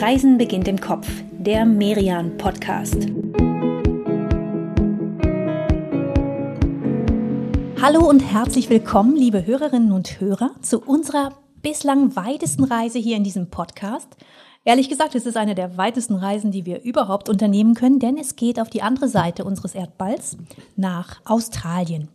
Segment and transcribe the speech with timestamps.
[0.00, 3.06] Reisen beginnt im Kopf, der Merian Podcast.
[7.82, 13.24] Hallo und herzlich willkommen, liebe Hörerinnen und Hörer, zu unserer bislang weitesten Reise hier in
[13.24, 14.16] diesem Podcast.
[14.64, 18.36] Ehrlich gesagt, es ist eine der weitesten Reisen, die wir überhaupt unternehmen können, denn es
[18.36, 20.38] geht auf die andere Seite unseres Erdballs
[20.76, 22.08] nach Australien.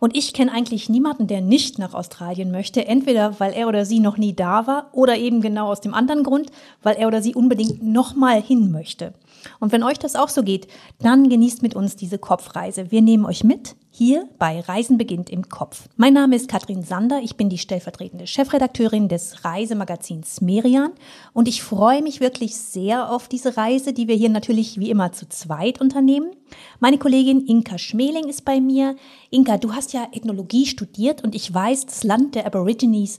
[0.00, 4.00] Und ich kenne eigentlich niemanden, der nicht nach Australien möchte, entweder weil er oder sie
[4.00, 6.50] noch nie da war oder eben genau aus dem anderen Grund,
[6.82, 9.14] weil er oder sie unbedingt nochmal hin möchte.
[9.60, 10.68] Und wenn euch das auch so geht,
[11.00, 12.90] dann genießt mit uns diese Kopfreise.
[12.90, 15.88] Wir nehmen euch mit hier bei Reisen beginnt im Kopf.
[15.96, 20.90] Mein Name ist Katrin Sander, ich bin die stellvertretende Chefredakteurin des Reisemagazins Merian
[21.32, 25.12] und ich freue mich wirklich sehr auf diese Reise, die wir hier natürlich wie immer
[25.12, 26.32] zu zweit unternehmen.
[26.80, 28.96] Meine Kollegin Inka Schmeling ist bei mir.
[29.30, 33.18] Inka, du hast ja Ethnologie studiert und ich weiß, das Land der Aborigines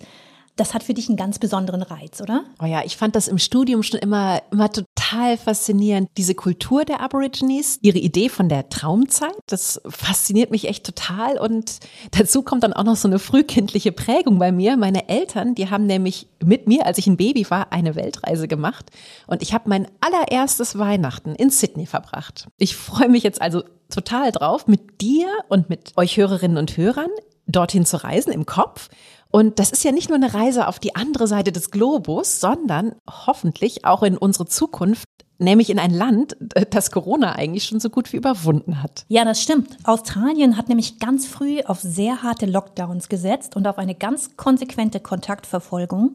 [0.56, 2.46] das hat für dich einen ganz besonderen Reiz, oder?
[2.62, 6.10] Oh ja, ich fand das im Studium schon immer, immer total faszinierend.
[6.18, 11.38] Diese Kultur der Aborigines, ihre Idee von der Traumzeit, das fasziniert mich echt total.
[11.38, 11.80] Und
[12.12, 14.78] dazu kommt dann auch noch so eine frühkindliche Prägung bei mir.
[14.78, 18.92] Meine Eltern, die haben nämlich mit mir, als ich ein Baby war, eine Weltreise gemacht.
[19.28, 22.48] Und ich habe mein allererstes Weihnachten in Sydney verbracht.
[22.58, 27.10] Ich freue mich jetzt also total drauf, mit dir und mit euch Hörerinnen und Hörern
[27.48, 28.90] dorthin zu reisen im Kopf
[29.36, 32.96] und das ist ja nicht nur eine Reise auf die andere Seite des Globus, sondern
[33.06, 36.38] hoffentlich auch in unsere Zukunft, nämlich in ein Land,
[36.70, 39.04] das Corona eigentlich schon so gut wie überwunden hat.
[39.10, 39.76] Ja, das stimmt.
[39.84, 45.02] Australien hat nämlich ganz früh auf sehr harte Lockdowns gesetzt und auf eine ganz konsequente
[45.02, 46.14] Kontaktverfolgung.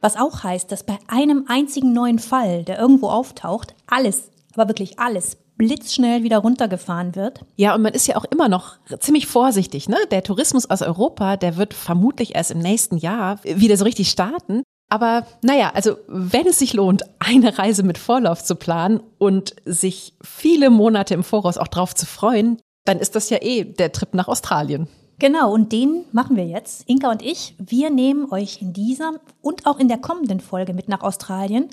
[0.00, 4.98] Was auch heißt, dass bei einem einzigen neuen Fall, der irgendwo auftaucht, alles, aber wirklich
[4.98, 7.44] alles blitzschnell wieder runtergefahren wird.
[7.56, 9.88] Ja, und man ist ja auch immer noch ziemlich vorsichtig.
[9.88, 9.96] Ne?
[10.10, 14.62] Der Tourismus aus Europa, der wird vermutlich erst im nächsten Jahr wieder so richtig starten.
[14.88, 20.14] Aber naja, also wenn es sich lohnt, eine Reise mit Vorlauf zu planen und sich
[20.22, 24.14] viele Monate im Voraus auch drauf zu freuen, dann ist das ja eh der Trip
[24.14, 24.86] nach Australien.
[25.18, 26.88] Genau, und den machen wir jetzt.
[26.88, 30.88] Inka und ich, wir nehmen euch in dieser und auch in der kommenden Folge mit
[30.88, 31.70] nach Australien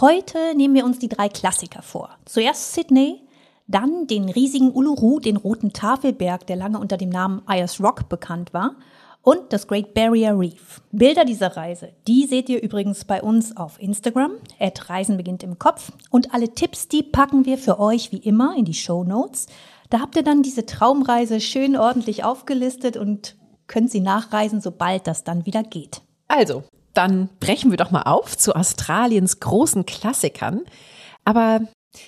[0.00, 2.10] Heute nehmen wir uns die drei Klassiker vor.
[2.24, 3.20] Zuerst Sydney,
[3.66, 8.54] dann den riesigen Uluru, den roten Tafelberg, der lange unter dem Namen Ayers Rock bekannt
[8.54, 8.76] war,
[9.20, 10.80] und das Great Barrier Reef.
[10.90, 15.58] Bilder dieser Reise, die seht ihr übrigens bei uns auf Instagram, at Reisen beginnt im
[15.58, 15.92] Kopf.
[16.10, 19.46] Und alle Tipps, die packen wir für euch wie immer in die Show Notes.
[19.90, 23.36] Da habt ihr dann diese Traumreise schön ordentlich aufgelistet und
[23.68, 26.02] könnt sie nachreisen, sobald das dann wieder geht.
[26.26, 26.64] Also,
[26.94, 30.62] dann brechen wir doch mal auf zu Australiens großen Klassikern.
[31.24, 31.60] Aber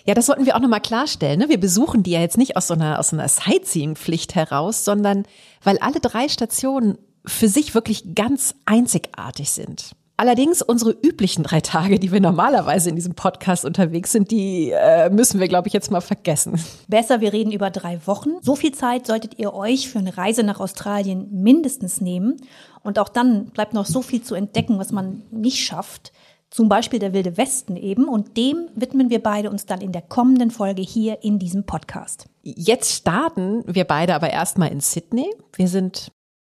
[0.06, 1.40] ja, das sollten wir auch nochmal klarstellen.
[1.40, 1.48] Ne?
[1.48, 5.24] Wir besuchen die ja jetzt nicht aus so einer, so einer Sightseeing-Pflicht heraus, sondern
[5.62, 9.92] weil alle drei Stationen für sich wirklich ganz einzigartig sind.
[10.16, 15.10] Allerdings unsere üblichen drei Tage, die wir normalerweise in diesem Podcast unterwegs sind, die äh,
[15.10, 16.60] müssen wir, glaube ich, jetzt mal vergessen.
[16.86, 18.30] Besser, wir reden über drei Wochen.
[18.40, 22.36] So viel Zeit solltet ihr euch für eine Reise nach Australien mindestens nehmen.
[22.84, 26.12] Und auch dann bleibt noch so viel zu entdecken, was man nicht schafft.
[26.50, 28.06] Zum Beispiel der Wilde Westen eben.
[28.06, 32.26] Und dem widmen wir beide uns dann in der kommenden Folge hier in diesem Podcast.
[32.42, 35.34] Jetzt starten wir beide aber erstmal in Sydney.
[35.56, 36.12] Wir sind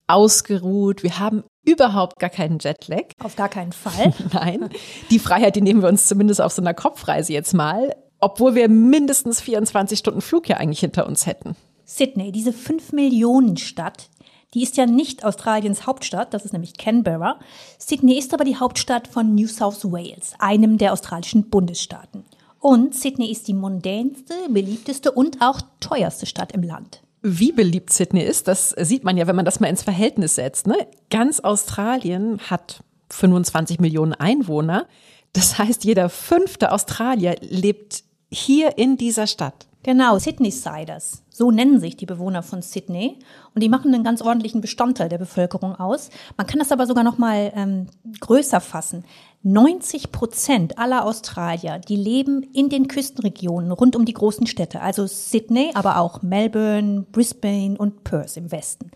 [0.06, 3.04] ausgeruht, wir haben überhaupt gar keinen Jetlag.
[3.22, 4.12] Auf gar keinen Fall.
[4.32, 4.68] Nein.
[5.10, 8.68] Die Freiheit, die nehmen wir uns zumindest auf so einer Kopfreise jetzt mal, obwohl wir
[8.68, 11.56] mindestens 24 Stunden Flug ja eigentlich hinter uns hätten.
[11.84, 14.08] Sydney, diese 5 Millionen Stadt,
[14.54, 17.38] die ist ja nicht Australiens Hauptstadt, das ist nämlich Canberra.
[17.78, 22.24] Sydney ist aber die Hauptstadt von New South Wales, einem der australischen Bundesstaaten.
[22.60, 27.02] Und Sydney ist die mondänste, beliebteste und auch teuerste Stadt im Land.
[27.20, 30.66] Wie beliebt Sydney ist, das sieht man ja, wenn man das mal ins Verhältnis setzt.
[30.66, 30.76] Ne?
[31.10, 34.86] Ganz Australien hat 25 Millionen Einwohner.
[35.32, 39.66] Das heißt, jeder fünfte Australier lebt hier in dieser Stadt.
[39.84, 41.24] Genau, Sydney-Siders.
[41.28, 43.18] So nennen sich die Bewohner von Sydney.
[43.54, 46.08] Und die machen einen ganz ordentlichen Bestandteil der Bevölkerung aus.
[46.38, 47.88] Man kann das aber sogar noch mal ähm,
[48.18, 49.04] größer fassen.
[49.42, 54.80] 90 Prozent aller Australier, die leben in den Küstenregionen rund um die großen Städte.
[54.80, 58.90] Also Sydney, aber auch Melbourne, Brisbane und Perth im Westen.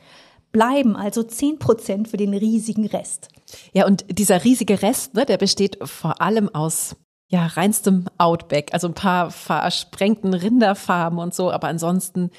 [0.52, 3.28] Bleiben also 10 Prozent für den riesigen Rest.
[3.74, 6.96] Ja, und dieser riesige Rest, ne, der besteht vor allem aus
[7.28, 12.30] ja, reinstem Outback, also ein paar versprengten Rinderfarmen und so, aber ansonsten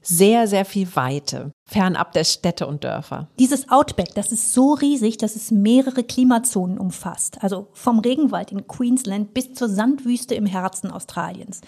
[0.00, 3.28] sehr, sehr viel Weite, fernab der Städte und Dörfer.
[3.38, 7.42] Dieses Outback, das ist so riesig, dass es mehrere Klimazonen umfasst.
[7.42, 11.60] Also vom Regenwald in Queensland bis zur Sandwüste im Herzen Australiens.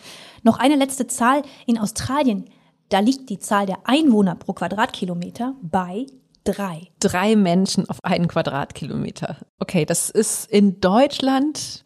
[0.42, 1.42] Noch eine letzte Zahl.
[1.66, 2.46] In Australien,
[2.88, 6.06] da liegt die Zahl der Einwohner pro Quadratkilometer bei
[6.44, 6.88] drei.
[7.00, 9.36] Drei Menschen auf einen Quadratkilometer.
[9.58, 11.84] Okay, das ist in Deutschland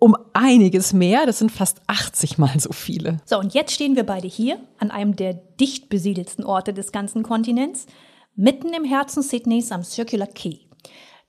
[0.00, 1.26] um einiges mehr.
[1.26, 3.18] Das sind fast 80 mal so viele.
[3.26, 7.22] So, und jetzt stehen wir beide hier an einem der dicht besiedelsten Orte des ganzen
[7.22, 7.86] Kontinents,
[8.34, 10.69] mitten im Herzen Sydneys am Circular Quay.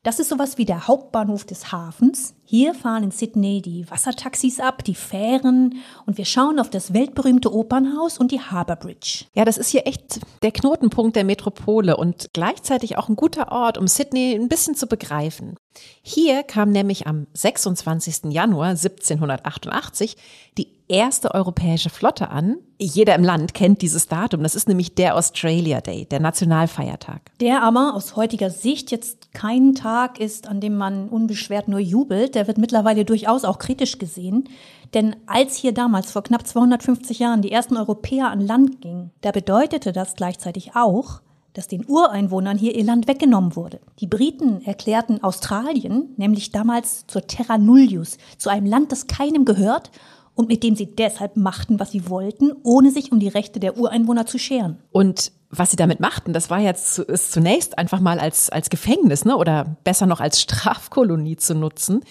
[0.04, 2.34] Das ist sowas wie der Hauptbahnhof des Hafens.
[2.44, 5.76] Hier fahren in Sydney die Wassertaxis ab, die Fähren
[6.08, 9.26] und wir schauen auf das weltberühmte Opernhaus und die Harbour Bridge.
[9.36, 13.78] Ja, das ist hier echt der Knotenpunkt der Metropole und gleichzeitig auch ein guter Ort,
[13.78, 15.56] um Sydney ein bisschen zu begreifen.
[16.02, 18.32] Hier kam nämlich am 26.
[18.32, 20.18] Januar 1788
[20.58, 22.58] die erste europäische Flotte an.
[22.84, 24.42] Jeder im Land kennt dieses Datum.
[24.42, 27.22] Das ist nämlich der Australia Day, der Nationalfeiertag.
[27.40, 32.34] Der aber aus heutiger Sicht jetzt kein Tag ist, an dem man unbeschwert nur jubelt.
[32.34, 34.50] Der wird mittlerweile durchaus auch kritisch gesehen.
[34.96, 39.32] Denn als hier damals vor knapp 250 Jahren die ersten Europäer an Land gingen, da
[39.32, 41.22] bedeutete das gleichzeitig auch,
[41.54, 43.80] dass den Ureinwohnern hier ihr Land weggenommen wurde.
[44.00, 49.92] Die Briten erklärten Australien nämlich damals zur Terra Nullius, zu einem Land, das keinem gehört
[50.36, 53.78] und mit dem sie deshalb machten, was sie wollten, ohne sich um die Rechte der
[53.78, 54.78] Ureinwohner zu scheren.
[54.92, 59.26] Und was sie damit machten, das war jetzt ist zunächst einfach mal als, als Gefängnis,
[59.26, 62.02] ne, oder besser noch als Strafkolonie zu nutzen.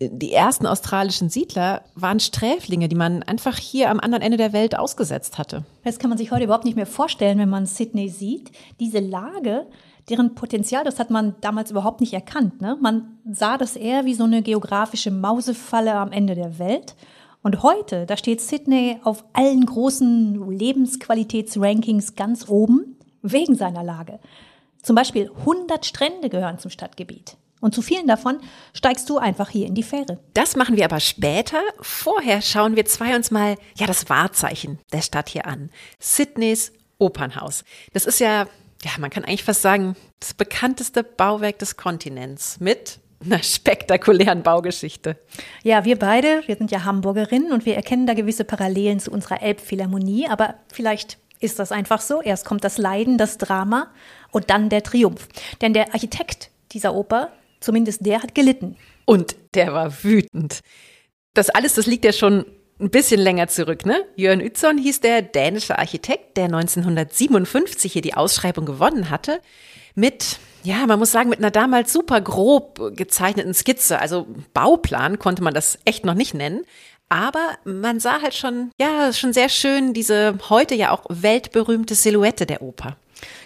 [0.00, 4.78] Die ersten australischen Siedler waren Sträflinge, die man einfach hier am anderen Ende der Welt
[4.78, 5.64] ausgesetzt hatte.
[5.82, 8.52] Das kann man sich heute überhaupt nicht mehr vorstellen, wenn man Sydney sieht.
[8.78, 9.66] Diese Lage,
[10.08, 12.60] deren Potenzial, das hat man damals überhaupt nicht erkannt.
[12.60, 12.78] Ne?
[12.80, 16.94] Man sah das eher wie so eine geografische Mausefalle am Ende der Welt.
[17.42, 24.18] Und heute, da steht Sydney auf allen großen Lebensqualitätsrankings ganz oben, wegen seiner Lage.
[24.82, 27.36] Zum Beispiel 100 Strände gehören zum Stadtgebiet.
[27.60, 28.38] Und zu vielen davon
[28.72, 30.20] steigst du einfach hier in die Fähre.
[30.34, 31.60] Das machen wir aber später.
[31.80, 35.70] Vorher schauen wir zwei uns mal, ja, das Wahrzeichen der Stadt hier an.
[35.98, 37.64] Sydneys Opernhaus.
[37.92, 38.46] Das ist ja,
[38.82, 45.16] ja, man kann eigentlich fast sagen, das bekannteste Bauwerk des Kontinents mit einer spektakulären Baugeschichte.
[45.62, 49.42] Ja, wir beide, wir sind ja Hamburgerinnen und wir erkennen da gewisse Parallelen zu unserer
[49.42, 52.20] Elbphilharmonie, aber vielleicht ist das einfach so.
[52.20, 53.88] Erst kommt das Leiden, das Drama
[54.30, 55.28] und dann der Triumph.
[55.60, 58.76] Denn der Architekt dieser Oper, zumindest der, hat gelitten.
[59.04, 60.60] Und der war wütend.
[61.34, 62.44] Das alles, das liegt ja schon
[62.80, 64.04] ein bisschen länger zurück, ne?
[64.16, 69.40] Jörn Utzon hieß der dänische Architekt, der 1957 hier die Ausschreibung gewonnen hatte,
[69.94, 75.42] mit ja, man muss sagen, mit einer damals super grob gezeichneten Skizze, also Bauplan konnte
[75.42, 76.64] man das echt noch nicht nennen.
[77.08, 82.44] Aber man sah halt schon, ja, schon sehr schön diese heute ja auch weltberühmte Silhouette
[82.44, 82.96] der Oper.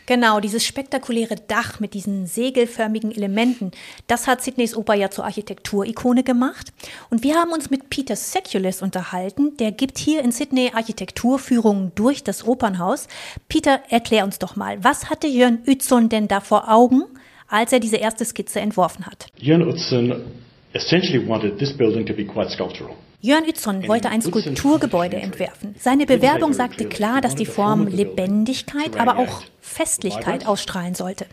[0.06, 3.70] Genau, dieses spektakuläre Dach mit diesen segelförmigen Elementen,
[4.08, 6.72] das hat Sydneys Oper ja zur Architekturikone gemacht.
[7.10, 9.56] Und wir haben uns mit Peter Seculis unterhalten.
[9.58, 13.06] Der gibt hier in Sydney Architekturführungen durch das Opernhaus.
[13.48, 17.04] Peter, erklär uns doch mal, was hatte Jörn Utzon denn da vor Augen,
[17.48, 19.26] als er diese erste Skizze entworfen hat?
[19.36, 20.24] Jörn Utzon
[20.72, 22.96] essentially wanted this building to be quite sculptural.
[23.24, 25.76] Jörn Utzon wollte ein Skulpturgebäude entwerfen.
[25.78, 31.26] Seine Bewerbung sagte klar, dass die Form Lebendigkeit, aber auch Festlichkeit ausstrahlen sollte.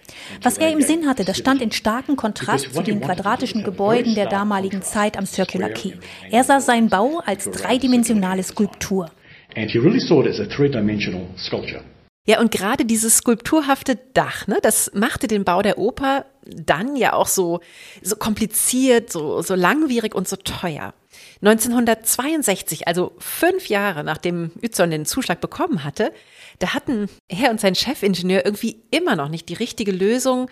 [0.44, 4.28] Was er im Sinn hatte, das stand in starkem Kontrast zu den quadratischen Gebäuden der
[4.28, 5.96] damaligen Zeit am Circular Quay.
[6.30, 9.10] Er sah seinen Bau als dreidimensionale Skulptur.
[12.28, 17.14] Ja, und gerade dieses skulpturhafte Dach, ne, das machte den Bau der Oper dann ja
[17.14, 17.62] auch so,
[18.04, 20.94] so kompliziert, so, so langwierig und so teuer.
[21.42, 26.12] 1962, also fünf Jahre nachdem Utzon den Zuschlag bekommen hatte,
[26.60, 30.50] da hatten er und sein Chefingenieur irgendwie immer noch nicht die richtige Lösung,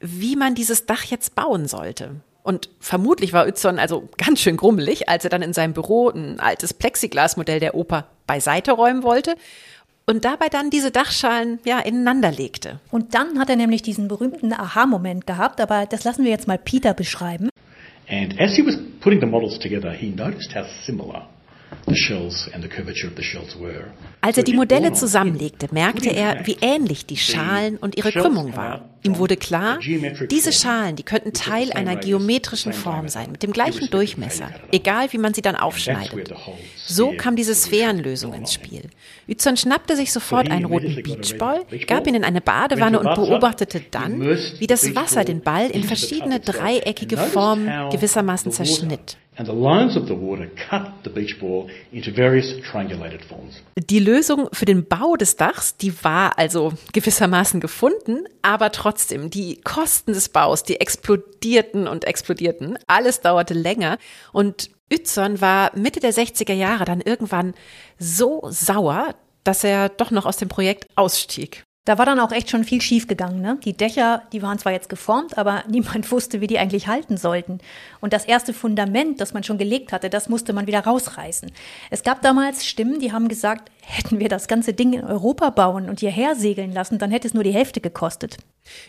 [0.00, 2.16] wie man dieses Dach jetzt bauen sollte.
[2.42, 6.40] Und vermutlich war Utzon also ganz schön grummelig, als er dann in seinem Büro ein
[6.40, 9.36] altes Plexiglasmodell der Oper beiseite räumen wollte
[10.06, 12.80] und dabei dann diese Dachschalen ja ineinander legte.
[12.90, 16.58] Und dann hat er nämlich diesen berühmten Aha-Moment gehabt, aber das lassen wir jetzt mal
[16.58, 17.49] Peter beschreiben.
[18.10, 21.26] And as he was putting the models together, he noticed how similar
[24.22, 28.88] als er die Modelle zusammenlegte, merkte er, wie ähnlich die Schalen und ihre Krümmung war.
[29.02, 29.78] Ihm wurde klar,
[30.30, 35.18] diese Schalen, die könnten Teil einer geometrischen Form sein, mit dem gleichen Durchmesser, egal wie
[35.18, 36.34] man sie dann aufschneidet.
[36.86, 38.90] So kam diese Sphärenlösung ins Spiel.
[39.26, 44.20] Utzon schnappte sich sofort einen roten Beachball, gab ihn in eine Badewanne und beobachtete dann,
[44.58, 49.16] wie das Wasser den Ball in verschiedene dreieckige Formen gewissermaßen zerschnitt
[53.78, 59.58] Die Lösung für den Bau des Dachs, die war also gewissermaßen gefunden, aber trotzdem, die
[59.62, 62.78] Kosten des Baus, die explodierten und explodierten.
[62.86, 63.96] Alles dauerte länger
[64.34, 67.54] und Utzon war Mitte der 60er Jahre dann irgendwann
[67.98, 71.62] so sauer, dass er doch noch aus dem Projekt ausstieg.
[71.90, 73.40] Da war dann auch echt schon viel schief gegangen.
[73.40, 73.58] Ne?
[73.64, 77.58] Die Dächer, die waren zwar jetzt geformt, aber niemand wusste, wie die eigentlich halten sollten.
[78.00, 81.50] Und das erste Fundament, das man schon gelegt hatte, das musste man wieder rausreißen.
[81.90, 85.88] Es gab damals Stimmen, die haben gesagt, hätten wir das ganze Ding in Europa bauen
[85.88, 88.36] und hierher segeln lassen, dann hätte es nur die Hälfte gekostet.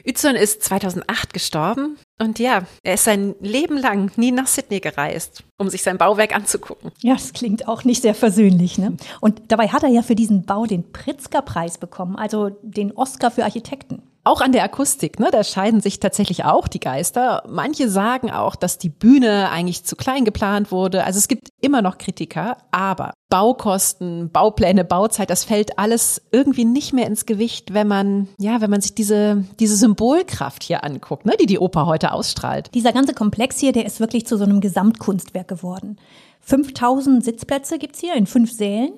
[0.07, 5.43] Utzon ist 2008 gestorben und ja, er ist sein Leben lang nie nach Sydney gereist,
[5.57, 6.91] um sich sein Bauwerk anzugucken.
[7.01, 8.77] Ja, das klingt auch nicht sehr versöhnlich.
[8.77, 8.95] Ne?
[9.21, 13.43] Und dabei hat er ja für diesen Bau den Pritzker-Preis bekommen, also den Oscar für
[13.43, 14.03] Architekten.
[14.23, 17.43] Auch an der Akustik, ne, da scheiden sich tatsächlich auch die Geister.
[17.49, 21.03] Manche sagen auch, dass die Bühne eigentlich zu klein geplant wurde.
[21.05, 26.93] Also es gibt immer noch Kritiker, aber Baukosten, Baupläne, Bauzeit, das fällt alles irgendwie nicht
[26.93, 31.33] mehr ins Gewicht, wenn man, ja, wenn man sich diese, diese Symbolkraft hier anguckt, ne,
[31.39, 32.69] die die Oper heute ausstrahlt.
[32.75, 35.97] Dieser ganze Komplex hier, der ist wirklich zu so einem Gesamtkunstwerk geworden.
[36.41, 38.91] 5000 Sitzplätze gibt's hier in fünf Sälen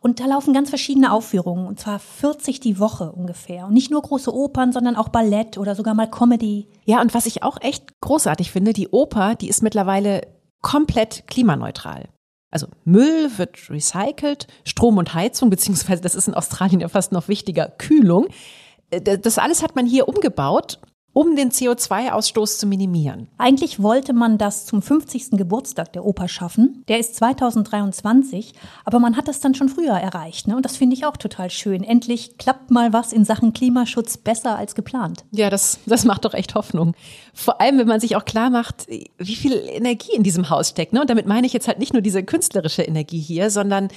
[0.00, 3.66] und da laufen ganz verschiedene Aufführungen, und zwar 40 die Woche ungefähr.
[3.66, 6.68] Und nicht nur große Opern, sondern auch Ballett oder sogar mal Comedy.
[6.84, 10.22] Ja, und was ich auch echt großartig finde, die Oper, die ist mittlerweile
[10.62, 12.08] komplett klimaneutral.
[12.50, 17.28] Also Müll wird recycelt, Strom und Heizung, beziehungsweise das ist in Australien ja fast noch
[17.28, 18.28] wichtiger, Kühlung.
[18.90, 20.80] Äh, das alles hat man hier umgebaut
[21.18, 23.26] um den CO2-Ausstoß zu minimieren.
[23.38, 25.30] Eigentlich wollte man das zum 50.
[25.32, 26.84] Geburtstag der Oper schaffen.
[26.86, 28.52] Der ist 2023,
[28.84, 30.46] aber man hat das dann schon früher erreicht.
[30.46, 30.54] Ne?
[30.54, 31.82] Und das finde ich auch total schön.
[31.82, 35.24] Endlich klappt mal was in Sachen Klimaschutz besser als geplant.
[35.32, 36.94] Ja, das, das macht doch echt Hoffnung.
[37.34, 40.92] Vor allem, wenn man sich auch klar macht, wie viel Energie in diesem Haus steckt.
[40.92, 41.00] Ne?
[41.00, 43.88] Und damit meine ich jetzt halt nicht nur diese künstlerische Energie hier, sondern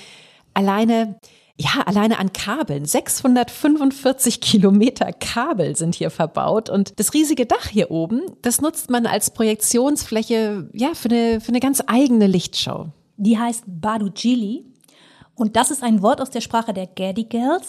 [0.55, 1.19] alleine
[1.57, 2.85] ja, alleine an Kabeln.
[2.85, 9.05] 645 Kilometer Kabel sind hier verbaut und das riesige Dach hier oben, das nutzt man
[9.05, 12.87] als Projektionsfläche, ja, für eine, für eine ganz eigene Lichtshow.
[13.17, 14.65] Die heißt Badujili
[15.35, 17.61] und das ist ein Wort aus der Sprache der Gadigal.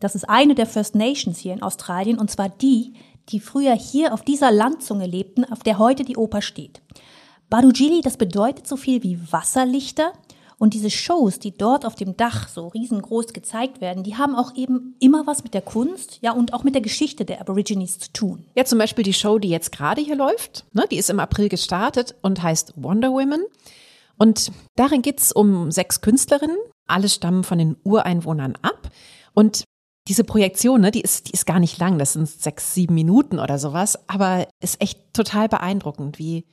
[0.00, 2.94] Das ist eine der First Nations hier in Australien und zwar die,
[3.30, 6.82] die früher hier auf dieser Landzunge lebten, auf der heute die Oper steht.
[7.50, 10.12] Badujili, das bedeutet so viel wie Wasserlichter
[10.58, 14.54] und diese Shows, die dort auf dem Dach so riesengroß gezeigt werden, die haben auch
[14.54, 18.12] eben immer was mit der Kunst, ja, und auch mit der Geschichte der Aborigines zu
[18.12, 18.46] tun.
[18.54, 21.48] Ja, zum Beispiel die Show, die jetzt gerade hier läuft, ne, die ist im April
[21.48, 23.44] gestartet und heißt Wonder Women.
[24.16, 26.56] Und darin geht's um sechs Künstlerinnen.
[26.86, 28.90] Alle stammen von den Ureinwohnern ab.
[29.32, 29.64] Und
[30.06, 31.98] diese Projektion, ne, die ist, die ist gar nicht lang.
[31.98, 33.98] Das sind sechs, sieben Minuten oder sowas.
[34.08, 36.46] Aber ist echt total beeindruckend, wie,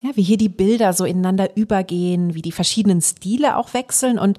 [0.00, 4.38] ja, wie hier die Bilder so ineinander übergehen, wie die verschiedenen Stile auch wechseln und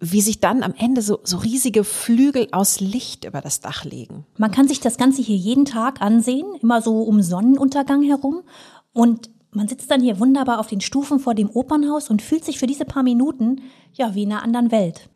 [0.00, 4.26] wie sich dann am Ende so, so riesige Flügel aus Licht über das Dach legen.
[4.38, 8.42] Man kann sich das Ganze hier jeden Tag ansehen, immer so um Sonnenuntergang herum.
[8.92, 12.58] Und man sitzt dann hier wunderbar auf den Stufen vor dem Opernhaus und fühlt sich
[12.58, 13.62] für diese paar Minuten
[13.94, 15.08] ja wie in einer anderen Welt.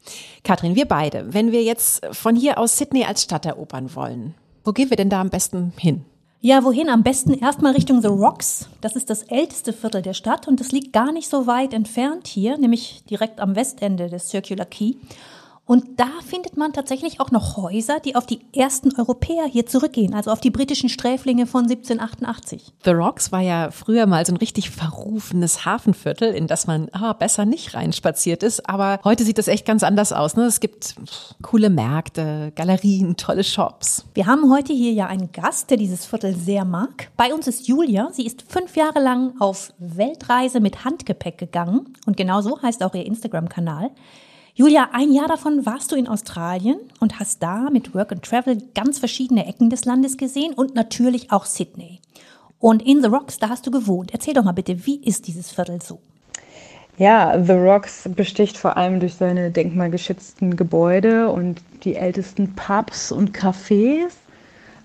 [0.44, 4.72] Katrin, wir beide, wenn wir jetzt von hier aus Sydney als Stadt erobern wollen, wo
[4.72, 6.04] gehen wir denn da am besten hin?
[6.40, 6.88] Ja, wohin?
[6.88, 8.68] Am besten erstmal Richtung The Rocks.
[8.80, 12.28] Das ist das älteste Viertel der Stadt und es liegt gar nicht so weit entfernt
[12.28, 14.96] hier, nämlich direkt am Westende des Circular Quay.
[15.68, 20.14] Und da findet man tatsächlich auch noch Häuser, die auf die ersten Europäer hier zurückgehen,
[20.14, 22.72] also auf die britischen Sträflinge von 1788.
[22.84, 27.12] The Rocks war ja früher mal so ein richtig verrufenes Hafenviertel, in das man ah,
[27.12, 28.66] besser nicht reinspaziert ist.
[28.66, 30.36] Aber heute sieht das echt ganz anders aus.
[30.36, 30.44] Ne?
[30.44, 30.94] Es gibt
[31.42, 34.06] coole Märkte, Galerien, tolle Shops.
[34.14, 37.10] Wir haben heute hier ja einen Gast, der dieses Viertel sehr mag.
[37.18, 38.08] Bei uns ist Julia.
[38.12, 41.92] Sie ist fünf Jahre lang auf Weltreise mit Handgepäck gegangen.
[42.06, 43.90] Und genau so heißt auch ihr Instagram-Kanal.
[44.58, 48.60] Julia, ein Jahr davon warst du in Australien und hast da mit Work and Travel
[48.74, 52.00] ganz verschiedene Ecken des Landes gesehen und natürlich auch Sydney.
[52.58, 54.10] Und in The Rocks, da hast du gewohnt.
[54.12, 56.00] Erzähl doch mal bitte, wie ist dieses Viertel so?
[56.96, 63.30] Ja, The Rocks besticht vor allem durch seine denkmalgeschützten Gebäude und die ältesten Pubs und
[63.30, 64.08] Cafés.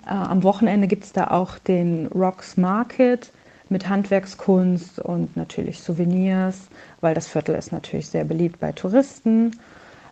[0.06, 3.32] Äh, am Wochenende gibt es da auch den Rocks Market
[3.70, 6.68] mit Handwerkskunst und natürlich Souvenirs,
[7.02, 9.52] weil das Viertel ist natürlich sehr beliebt bei Touristen.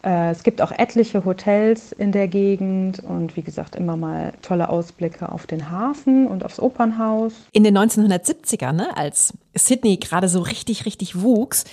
[0.03, 4.69] Äh, es gibt auch etliche Hotels in der Gegend und wie gesagt immer mal tolle
[4.69, 7.33] Ausblicke auf den Hafen und aufs Opernhaus.
[7.51, 11.65] In den 1970ern, ne, als Sydney gerade so richtig, richtig wuchs,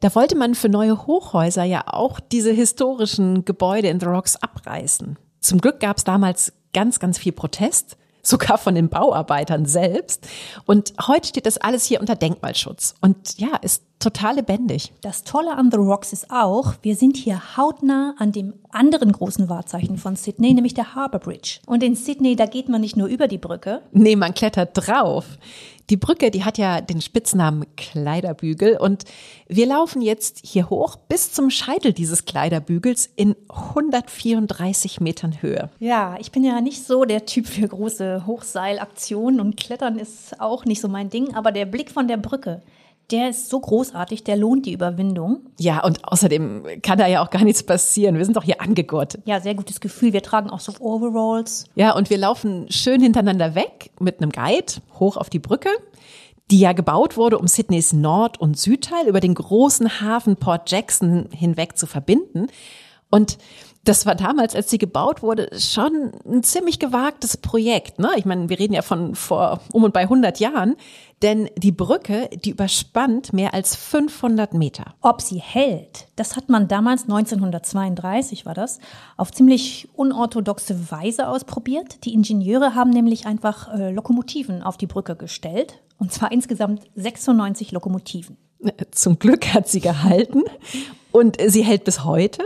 [0.00, 5.16] da wollte man für neue Hochhäuser ja auch diese historischen Gebäude in The Rocks abreißen.
[5.40, 7.96] Zum Glück gab es damals ganz, ganz viel Protest
[8.28, 10.26] sogar von den Bauarbeitern selbst.
[10.66, 14.92] Und heute steht das alles hier unter Denkmalschutz und ja, ist total lebendig.
[15.00, 19.48] Das Tolle an The Rocks ist auch, wir sind hier hautnah an dem anderen großen
[19.48, 21.58] Wahrzeichen von Sydney, nämlich der Harbour Bridge.
[21.66, 23.82] Und in Sydney, da geht man nicht nur über die Brücke.
[23.92, 25.24] Nee, man klettert drauf.
[25.90, 29.04] Die Brücke, die hat ja den Spitznamen Kleiderbügel und
[29.46, 35.70] wir laufen jetzt hier hoch bis zum Scheitel dieses Kleiderbügels in 134 Metern Höhe.
[35.78, 40.66] Ja, ich bin ja nicht so der Typ für große Hochseilaktionen und Klettern ist auch
[40.66, 42.60] nicht so mein Ding, aber der Blick von der Brücke,
[43.10, 45.40] der ist so großartig, der lohnt die Überwindung.
[45.58, 48.18] Ja, und außerdem kann da ja auch gar nichts passieren.
[48.18, 49.22] Wir sind doch hier angegurtet.
[49.24, 50.12] Ja, sehr gutes Gefühl.
[50.12, 51.64] Wir tragen auch so Overalls.
[51.74, 55.70] Ja, und wir laufen schön hintereinander weg mit einem Guide hoch auf die Brücke,
[56.50, 61.28] die ja gebaut wurde, um Sydneys Nord- und Südteil über den großen Hafen Port Jackson
[61.30, 62.48] hinweg zu verbinden.
[63.10, 63.38] Und
[63.84, 67.98] das war damals, als sie gebaut wurde, schon ein ziemlich gewagtes Projekt.
[67.98, 68.10] Ne?
[68.16, 70.76] Ich meine, wir reden ja von vor um und bei 100 Jahren,
[71.22, 74.94] denn die Brücke, die überspannt mehr als 500 Meter.
[75.00, 78.78] Ob sie hält, das hat man damals, 1932 war das,
[79.16, 82.04] auf ziemlich unorthodoxe Weise ausprobiert.
[82.04, 87.72] Die Ingenieure haben nämlich einfach äh, Lokomotiven auf die Brücke gestellt, und zwar insgesamt 96
[87.72, 88.36] Lokomotiven.
[88.90, 90.42] Zum Glück hat sie gehalten
[91.12, 92.42] und sie hält bis heute.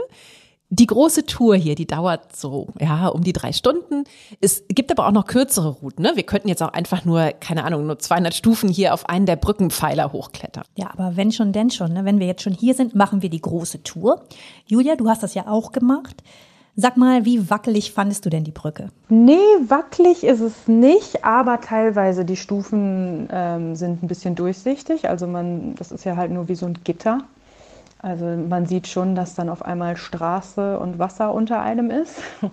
[0.74, 4.04] Die große Tour hier, die dauert so, ja, um die drei Stunden.
[4.40, 6.02] Es gibt aber auch noch kürzere Routen.
[6.02, 6.12] Ne?
[6.14, 9.36] Wir könnten jetzt auch einfach nur, keine Ahnung, nur 200 Stufen hier auf einen der
[9.36, 10.64] Brückenpfeiler hochklettern.
[10.74, 11.92] Ja, aber wenn schon, denn schon.
[11.92, 12.06] Ne?
[12.06, 14.22] Wenn wir jetzt schon hier sind, machen wir die große Tour.
[14.64, 16.22] Julia, du hast das ja auch gemacht.
[16.74, 18.88] Sag mal, wie wackelig fandest du denn die Brücke?
[19.10, 19.36] Nee,
[19.68, 25.06] wackelig ist es nicht, aber teilweise die Stufen ähm, sind ein bisschen durchsichtig.
[25.06, 27.18] Also man, das ist ja halt nur wie so ein Gitter.
[28.02, 32.20] Also man sieht schon, dass dann auf einmal Straße und Wasser unter einem ist.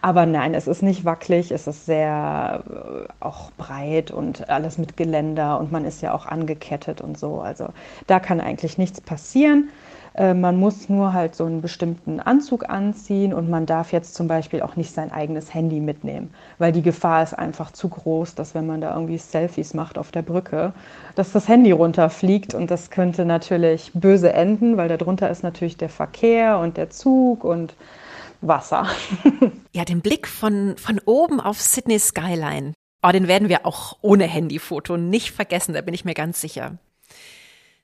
[0.00, 4.96] Aber nein, es ist nicht wackelig, es ist sehr äh, auch breit und alles mit
[4.96, 7.40] Geländer und man ist ja auch angekettet und so.
[7.40, 7.70] Also
[8.06, 9.70] da kann eigentlich nichts passieren.
[10.16, 14.28] Äh, man muss nur halt so einen bestimmten Anzug anziehen und man darf jetzt zum
[14.28, 18.54] Beispiel auch nicht sein eigenes Handy mitnehmen, weil die Gefahr ist einfach zu groß, dass
[18.54, 20.72] wenn man da irgendwie Selfies macht auf der Brücke,
[21.14, 25.90] dass das Handy runterfliegt und das könnte natürlich böse enden, weil darunter ist natürlich der
[25.90, 27.74] Verkehr und der Zug und
[28.40, 28.86] Wasser.
[29.72, 32.72] ja, den Blick von, von oben auf Sydney Skyline.
[33.02, 36.78] Oh, den werden wir auch ohne Handyfoto nicht vergessen, da bin ich mir ganz sicher.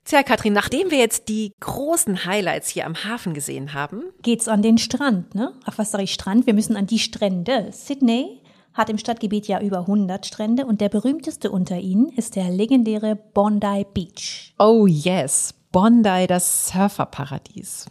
[0.05, 4.61] Tja, Katrin, nachdem wir jetzt die großen Highlights hier am Hafen gesehen haben, geht's an
[4.61, 5.53] den Strand, ne?
[5.65, 6.45] Ach, was sage ich Strand?
[6.45, 7.69] Wir müssen an die Strände.
[7.71, 8.41] Sydney
[8.73, 13.15] hat im Stadtgebiet ja über 100 Strände und der berühmteste unter ihnen ist der legendäre
[13.15, 14.53] Bondi Beach.
[14.59, 17.87] Oh yes, Bondi, das Surferparadies.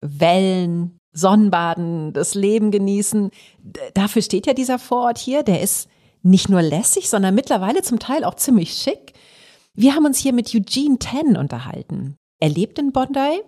[0.00, 3.30] Wellen, Sonnenbaden, das Leben genießen.
[3.94, 5.44] Dafür steht ja dieser Vorort hier.
[5.44, 5.88] Der ist
[6.22, 9.12] nicht nur lässig, sondern mittlerweile zum Teil auch ziemlich schick.
[9.74, 12.16] Wir haben uns hier mit Eugene Ten unterhalten.
[12.40, 13.40] Er lebt in Bondi,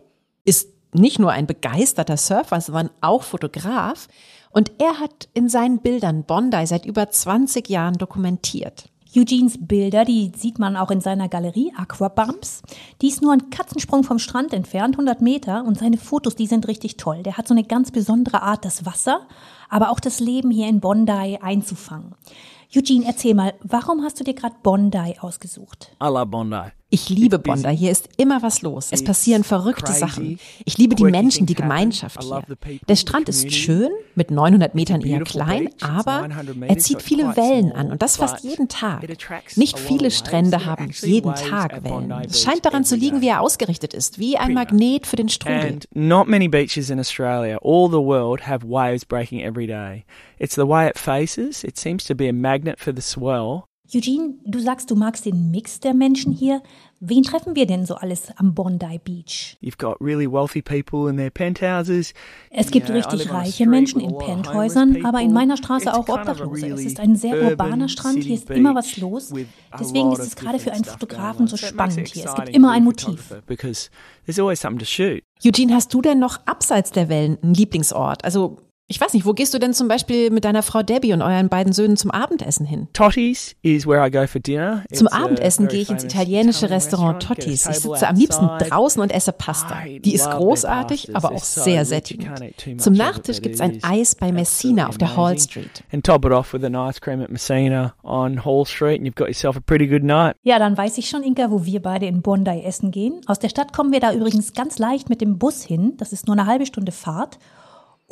[0.47, 4.09] ist nicht nur ein begeisterter Surfer, sondern auch Fotograf.
[4.51, 8.89] Und er hat in seinen Bildern Bondi seit über 20 Jahren dokumentiert.
[9.15, 12.63] Eugenes Bilder, die sieht man auch in seiner Galerie Aquabumps.
[13.03, 15.65] Die ist nur ein Katzensprung vom Strand entfernt, 100 Meter.
[15.65, 17.23] Und seine Fotos, die sind richtig toll.
[17.23, 19.29] Der hat so eine ganz besondere Art, das Wasser,
[19.69, 22.15] aber auch das Leben hier in Bondi einzufangen.
[22.77, 25.93] Eugene, erzähl mal, warum hast du dir gerade Bondi ausgesucht?
[26.03, 26.73] I love Bondi.
[26.95, 27.77] Ich liebe Bondi.
[27.77, 28.91] Hier ist immer was los.
[28.93, 30.39] Es passieren verrückte Sachen.
[30.65, 32.45] Ich liebe die Menschen, die Gemeinschaft hier.
[32.89, 36.29] Der Strand ist schön, mit 900 Metern eher klein, aber
[36.61, 39.05] er zieht viele Wellen an und das fast jeden Tag.
[39.57, 42.13] Nicht viele Strände haben jeden Tag Wellen.
[42.29, 45.81] Es scheint daran zu liegen, wie er ausgerichtet ist, wie ein Magnet für den Strudel.
[45.95, 50.05] Not many beaches in Australia, all the world, have waves breaking every day.
[50.39, 51.65] It's the way it faces.
[51.65, 53.65] It seems to be a magnet for the swell.
[53.95, 56.63] Eugene, du sagst, du magst den Mix der Menschen hier.
[57.01, 59.57] Wen treffen wir denn so alles am Bondi Beach?
[59.63, 62.15] You've got really wealthy people in their penthouses.
[62.51, 66.69] Es gibt richtig reiche Menschen in Penthäusern, aber in meiner Straße auch Obdachlose.
[66.69, 69.33] Es ist ein sehr urbaner Strand, hier ist immer was los.
[69.79, 72.25] Deswegen ist es gerade für einen Fotografen so spannend hier.
[72.25, 73.35] Es gibt immer ein Motiv.
[75.45, 78.25] Eugene, hast du denn noch abseits der Wellen einen Lieblingsort?
[78.25, 81.23] Also ich weiß nicht, wo gehst du denn zum Beispiel mit deiner Frau Debbie und
[81.23, 82.89] euren beiden Söhnen zum Abendessen hin?
[82.93, 84.85] Totti's is where I go for dinner.
[84.93, 87.67] Zum Abendessen gehe ich ins italienische Restaurant Totti's.
[87.67, 89.79] Ich sitze am liebsten draußen und esse Pasta.
[89.87, 92.31] Die ist großartig, aber auch sehr sättigend.
[92.77, 95.83] Zum Nachtisch gibt's ein Eis bei Messina auf der Hall Street.
[95.91, 99.17] And top it off with an ice cream at Messina on Hall Street and you've
[99.17, 100.37] got yourself a pretty good night.
[100.43, 103.23] Ja, dann weiß ich schon, Inka, wo wir beide in Bondi essen gehen.
[103.27, 105.95] Aus der Stadt kommen wir da übrigens ganz leicht mit dem Bus hin.
[105.97, 107.39] Das ist nur eine halbe Stunde Fahrt.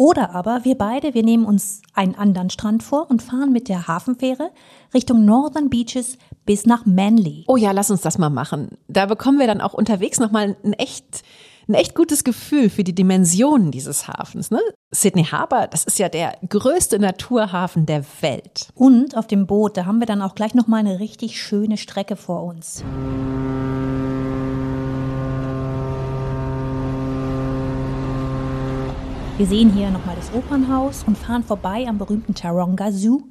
[0.03, 3.87] Oder aber wir beide, wir nehmen uns einen anderen Strand vor und fahren mit der
[3.87, 4.51] Hafenfähre
[4.93, 7.45] Richtung Northern Beaches bis nach Manly.
[7.47, 8.77] Oh ja, lass uns das mal machen.
[8.89, 11.23] Da bekommen wir dann auch unterwegs nochmal einen echt
[11.69, 14.51] ein echt gutes Gefühl für die Dimensionen dieses Hafens.
[14.51, 14.59] Ne?
[14.91, 18.71] Sydney Harbour, das ist ja der größte Naturhafen der Welt.
[18.75, 21.77] Und auf dem Boot, da haben wir dann auch gleich noch mal eine richtig schöne
[21.77, 22.83] Strecke vor uns.
[29.43, 33.23] Wir sehen hier nochmal das Opernhaus und fahren vorbei am berühmten Taronga Zoo.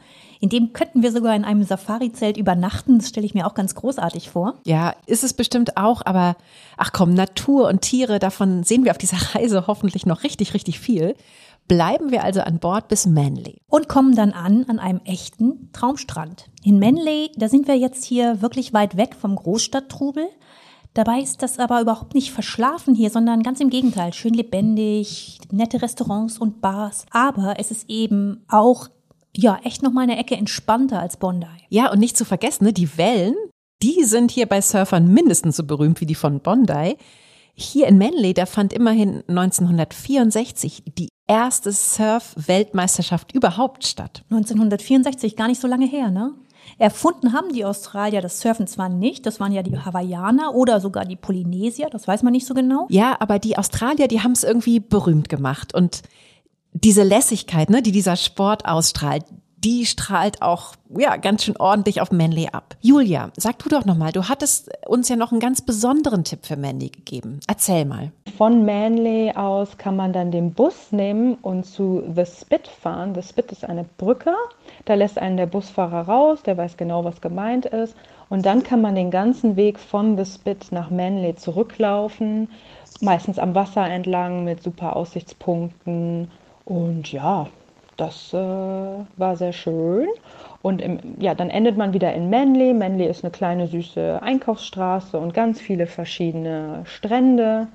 [0.41, 2.99] In dem könnten wir sogar in einem Safari-Zelt übernachten.
[2.99, 4.55] Das stelle ich mir auch ganz großartig vor.
[4.65, 6.35] Ja, ist es bestimmt auch, aber
[6.75, 10.81] ach komm, Natur und Tiere, davon sehen wir auf dieser Reise hoffentlich noch richtig, richtig
[10.81, 11.15] viel.
[11.69, 13.61] Bleiben wir also an Bord bis Manly.
[13.69, 16.49] Und kommen dann an an einem echten Traumstrand.
[16.61, 20.27] In Manly, da sind wir jetzt hier wirklich weit weg vom Großstadttrubel.
[20.93, 25.81] Dabei ist das aber überhaupt nicht verschlafen hier, sondern ganz im Gegenteil, schön lebendig, nette
[25.81, 27.05] Restaurants und Bars.
[27.11, 28.89] Aber es ist eben auch,
[29.35, 31.47] ja, echt noch mal eine Ecke entspannter als Bondi.
[31.69, 33.35] Ja, und nicht zu vergessen, ne, die Wellen,
[33.81, 36.97] die sind hier bei Surfern mindestens so berühmt wie die von Bondi.
[37.53, 44.23] Hier in Manly, da fand immerhin 1964 die erste Surf-Weltmeisterschaft überhaupt statt.
[44.29, 46.33] 1964, gar nicht so lange her, ne?
[46.81, 51.05] Erfunden haben die Australier das Surfen zwar nicht, das waren ja die Hawaiianer oder sogar
[51.05, 52.87] die Polynesier, das weiß man nicht so genau.
[52.89, 56.01] Ja, aber die Australier, die haben es irgendwie berühmt gemacht und
[56.73, 59.25] diese Lässigkeit, ne, die dieser Sport ausstrahlt,
[59.63, 62.75] die strahlt auch ja ganz schön ordentlich auf Manly ab.
[62.81, 66.45] Julia, sag du doch noch mal, du hattest uns ja noch einen ganz besonderen Tipp
[66.45, 67.39] für Manly gegeben.
[67.47, 68.11] Erzähl mal.
[68.37, 73.13] Von Manly aus kann man dann den Bus nehmen und zu The Spit fahren.
[73.13, 74.33] The Spit ist eine Brücke.
[74.85, 77.95] Da lässt einen der Busfahrer raus, der weiß genau, was gemeint ist.
[78.29, 82.49] Und dann kann man den ganzen Weg von The Spit nach Manly zurücklaufen,
[83.01, 86.31] meistens am Wasser entlang mit super Aussichtspunkten.
[86.65, 87.47] Und ja,
[88.01, 90.07] das äh, war sehr schön.
[90.63, 92.73] Und im, ja, dann endet man wieder in Manly.
[92.73, 97.67] Manly ist eine kleine süße Einkaufsstraße und ganz viele verschiedene Strände.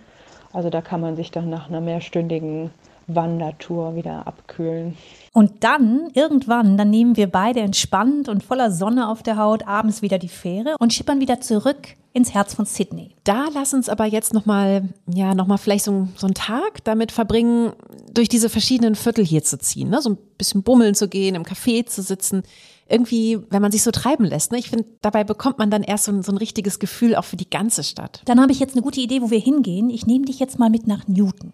[0.53, 2.71] Also da kann man sich dann nach einer mehrstündigen
[3.07, 4.97] Wandertour wieder abkühlen.
[5.37, 10.01] Und dann, irgendwann, dann nehmen wir beide entspannt und voller Sonne auf der Haut abends
[10.01, 13.16] wieder die Fähre und schippern wieder zurück ins Herz von Sydney.
[13.25, 17.75] Da lass uns aber jetzt nochmal, ja, nochmal vielleicht so, so einen Tag damit verbringen,
[18.11, 20.01] durch diese verschiedenen Viertel hier zu ziehen, ne?
[20.01, 22.42] so ein bisschen bummeln zu gehen, im Café zu sitzen.
[22.88, 24.59] Irgendwie, wenn man sich so treiben lässt, ne?
[24.59, 27.37] ich finde, dabei bekommt man dann erst so ein, so ein richtiges Gefühl auch für
[27.37, 28.22] die ganze Stadt.
[28.25, 29.90] Dann habe ich jetzt eine gute Idee, wo wir hingehen.
[29.90, 31.53] Ich nehme dich jetzt mal mit nach Newton.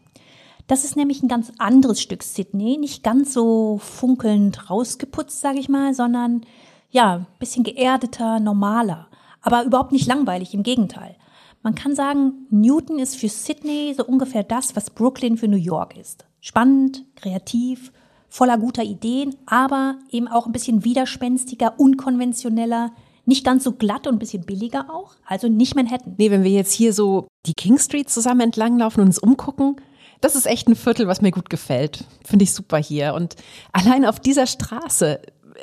[0.72, 5.68] Das ist nämlich ein ganz anderes Stück Sydney, nicht ganz so funkelnd rausgeputzt, sage ich
[5.68, 6.46] mal, sondern
[6.88, 9.08] ja, ein bisschen geerdeter, normaler,
[9.42, 11.16] aber überhaupt nicht langweilig, im Gegenteil.
[11.62, 15.94] Man kann sagen, Newton ist für Sydney so ungefähr das, was Brooklyn für New York
[15.94, 16.24] ist.
[16.40, 17.92] Spannend, kreativ,
[18.30, 22.92] voller guter Ideen, aber eben auch ein bisschen widerspenstiger, unkonventioneller,
[23.26, 26.14] nicht ganz so glatt und ein bisschen billiger auch, also nicht Manhattan.
[26.16, 29.76] Nee, wenn wir jetzt hier so die King Street zusammen entlanglaufen und uns umgucken,
[30.22, 32.04] das ist echt ein Viertel, was mir gut gefällt.
[32.24, 33.12] Finde ich super hier.
[33.12, 33.36] Und
[33.72, 35.20] allein auf dieser Straße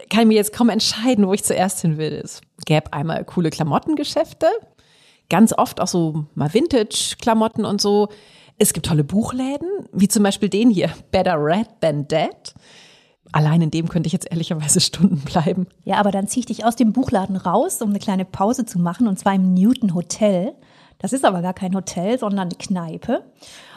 [0.10, 2.22] kann ich mir jetzt kaum entscheiden, wo ich zuerst hin will.
[2.24, 4.48] Es gäbe einmal coole Klamottengeschäfte,
[5.30, 8.10] ganz oft auch so mal Vintage-Klamotten und so.
[8.58, 12.54] Es gibt tolle Buchläden, wie zum Beispiel den hier, Better Red Than Dead.
[13.32, 15.68] Allein in dem könnte ich jetzt ehrlicherweise Stunden bleiben.
[15.86, 18.80] Ja, aber dann ziehe ich dich aus dem Buchladen raus, um eine kleine Pause zu
[18.80, 20.54] machen, und zwar im Newton Hotel.
[20.98, 23.24] Das ist aber gar kein Hotel, sondern eine Kneipe.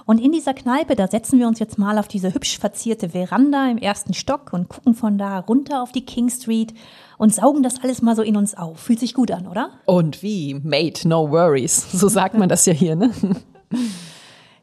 [0.05, 3.71] Und in dieser Kneipe, da setzen wir uns jetzt mal auf diese hübsch verzierte Veranda
[3.71, 6.75] im ersten Stock und gucken von da runter auf die King Street
[7.19, 8.81] und saugen das alles mal so in uns auf.
[8.81, 9.71] Fühlt sich gut an, oder?
[9.87, 10.55] Und wie?
[10.55, 11.87] Mate, no worries.
[11.93, 13.11] So sagt man das ja hier, ne?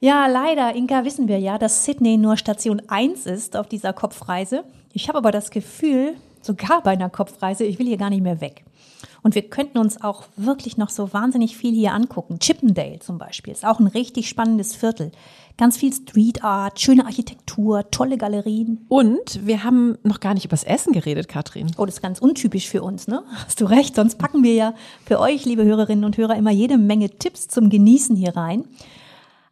[0.02, 4.64] Ja, leider, Inka, wissen wir ja, dass Sydney nur Station 1 ist auf dieser Kopfreise.
[4.94, 8.40] Ich habe aber das Gefühl, sogar bei einer Kopfreise, ich will hier gar nicht mehr
[8.40, 8.64] weg.
[9.22, 12.40] Und wir könnten uns auch wirklich noch so wahnsinnig viel hier angucken.
[12.40, 15.12] Chippendale zum Beispiel ist auch ein richtig spannendes Viertel.
[15.58, 18.86] Ganz viel Street Art, schöne Architektur, tolle Galerien.
[18.88, 21.70] Und wir haben noch gar nicht übers Essen geredet, Katrin.
[21.78, 23.24] Oh, das ist ganz untypisch für uns, ne?
[23.46, 24.74] Hast du recht, sonst packen wir ja
[25.06, 28.64] für euch, liebe Hörerinnen und Hörer, immer jede Menge Tipps zum Genießen hier rein.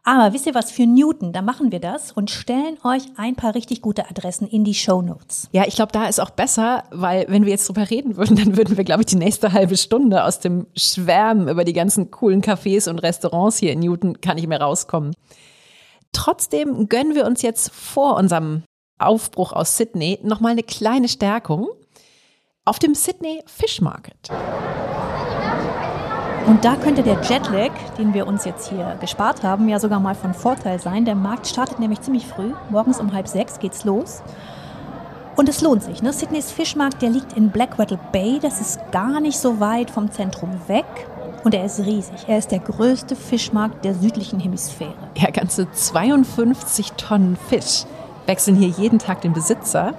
[0.07, 3.55] Aber wisst ihr was, für Newton, da machen wir das und stellen euch ein paar
[3.55, 5.49] richtig gute Adressen in die Show Notes.
[5.51, 8.55] Ja, ich glaube, da ist auch besser, weil wenn wir jetzt drüber reden würden, dann
[8.55, 12.41] würden wir, glaube ich, die nächste halbe Stunde aus dem Schwärmen über die ganzen coolen
[12.41, 15.13] Cafés und Restaurants hier in Newton kann ich mehr rauskommen.
[16.13, 18.63] Trotzdem gönnen wir uns jetzt vor unserem
[18.99, 21.67] Aufbruch aus Sydney nochmal eine kleine Stärkung
[22.63, 24.29] auf dem Sydney Fish Market.
[26.47, 30.15] Und da könnte der Jetlag, den wir uns jetzt hier gespart haben, ja sogar mal
[30.15, 31.03] von Vorteil sein.
[31.03, 32.53] Der Markt startet nämlich ziemlich früh.
[32.69, 34.23] Morgens um halb sechs geht's los.
[35.35, 36.01] Und es lohnt sich.
[36.01, 36.13] Ne?
[36.13, 38.39] Sydneys Fischmarkt, der liegt in Blackwattle Bay.
[38.41, 40.85] Das ist gar nicht so weit vom Zentrum weg.
[41.43, 42.25] Und er ist riesig.
[42.27, 44.93] Er ist der größte Fischmarkt der südlichen Hemisphäre.
[45.17, 47.83] Ja, ganze 52 Tonnen Fisch
[48.25, 49.95] wechseln hier jeden Tag den Besitzer.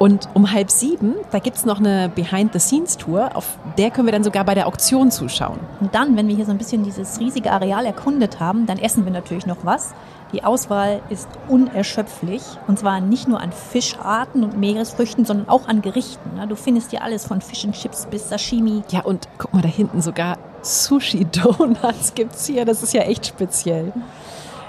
[0.00, 4.46] Und um halb sieben, da gibt's noch eine Behind-the-Scenes-Tour, auf der können wir dann sogar
[4.46, 5.60] bei der Auktion zuschauen.
[5.78, 9.04] Und dann, wenn wir hier so ein bisschen dieses riesige Areal erkundet haben, dann essen
[9.04, 9.92] wir natürlich noch was.
[10.32, 15.82] Die Auswahl ist unerschöpflich und zwar nicht nur an Fischarten und Meeresfrüchten, sondern auch an
[15.82, 16.30] Gerichten.
[16.48, 18.82] Du findest hier alles von Fish and Chips bis Sashimi.
[18.88, 22.64] Ja, und guck mal da hinten sogar Sushi-Donuts gibt's hier.
[22.64, 23.92] Das ist ja echt speziell.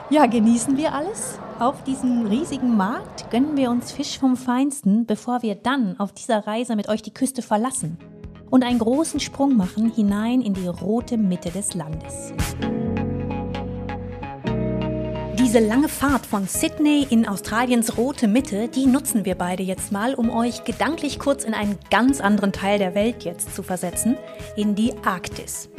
[0.09, 1.39] Ja, genießen wir alles?
[1.61, 6.47] Auf diesem riesigen Markt gönnen wir uns Fisch vom Feinsten, bevor wir dann auf dieser
[6.47, 7.99] Reise mit euch die Küste verlassen
[8.49, 12.33] und einen großen Sprung machen hinein in die rote Mitte des Landes.
[15.51, 20.13] Diese lange Fahrt von Sydney in Australiens rote Mitte, die nutzen wir beide jetzt mal,
[20.13, 24.15] um euch gedanklich kurz in einen ganz anderen Teil der Welt jetzt zu versetzen,
[24.55, 25.69] in die Arktis.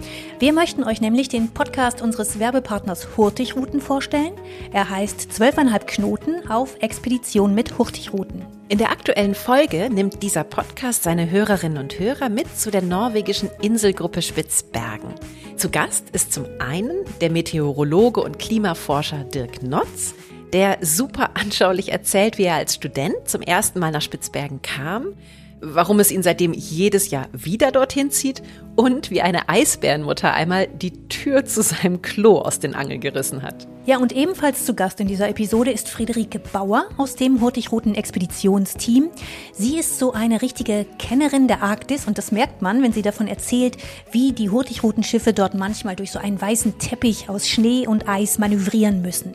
[0.41, 4.35] Wir möchten euch nämlich den Podcast unseres Werbepartners Hurtigruten vorstellen.
[4.75, 8.45] Er heißt zwölfeinhalb Knoten auf Expedition mit Hurtigruten.
[8.69, 13.49] In der aktuellen Folge nimmt dieser Podcast seine Hörerinnen und Hörer mit zu der norwegischen
[13.63, 15.15] Inselgruppe Spitzbergen.
[15.57, 20.15] Zu Gast ist zum einen der Meteorologe und Klimaforscher Dirk Notz,
[20.53, 25.15] der super anschaulich erzählt, wie er als Student zum ersten Mal nach Spitzbergen kam,
[25.63, 28.43] warum es ihn seitdem jedes Jahr wieder dorthin zieht
[28.75, 33.69] und wie eine Eisbärenmutter einmal die Tür zu seinem Klo aus den Angeln gerissen hat.
[33.85, 39.11] Ja, und ebenfalls zu Gast in dieser Episode ist Friederike Bauer aus dem Hurtigruten Expeditionsteam.
[39.53, 43.27] Sie ist so eine richtige Kennerin der Arktis und das merkt man, wenn sie davon
[43.27, 43.77] erzählt,
[44.13, 49.03] wie die Hurtigrutenschiffe dort manchmal durch so einen weißen Teppich aus Schnee und Eis manövrieren
[49.03, 49.35] müssen.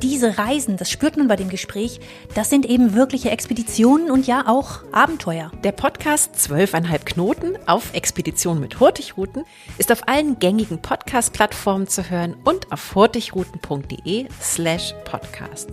[0.00, 1.98] Diese Reisen, das spürt man bei dem Gespräch,
[2.36, 5.50] das sind eben wirkliche Expeditionen und ja auch Abenteuer.
[5.68, 9.44] Der Podcast zwölfeinhalb Knoten auf Expedition mit Hurtigruten
[9.76, 15.68] ist auf allen gängigen Podcast-Plattformen zu hören und auf hurtigruten.de slash podcast.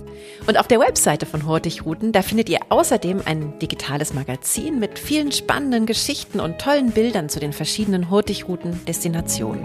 [0.47, 5.31] Und auf der Webseite von Hurtigruten, da findet ihr außerdem ein digitales Magazin mit vielen
[5.31, 9.63] spannenden Geschichten und tollen Bildern zu den verschiedenen Hurtigruten-Destinationen.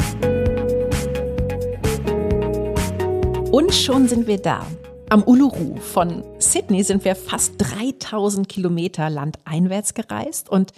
[3.50, 4.64] Und schon sind wir da.
[5.10, 5.74] Am Uluru.
[5.80, 10.72] Von Sydney sind wir fast 3000 Kilometer landeinwärts gereist und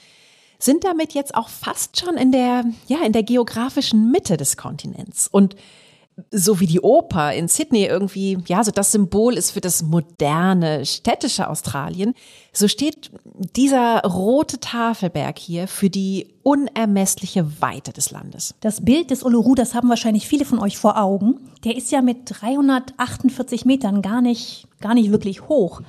[0.58, 5.28] sind damit jetzt auch fast schon in der, ja, in der geografischen Mitte des Kontinents.
[5.28, 5.54] Und
[6.30, 10.86] so wie die Oper in Sydney irgendwie, ja, so das Symbol ist für das moderne,
[10.86, 12.14] städtische Australien,
[12.52, 13.10] so steht
[13.56, 18.54] dieser rote Tafelberg hier für die unermessliche Weite des Landes.
[18.60, 21.38] Das Bild des Uluru, das haben wahrscheinlich viele von euch vor Augen.
[21.64, 25.80] Der ist ja mit 348 Metern gar nicht, gar nicht wirklich hoch.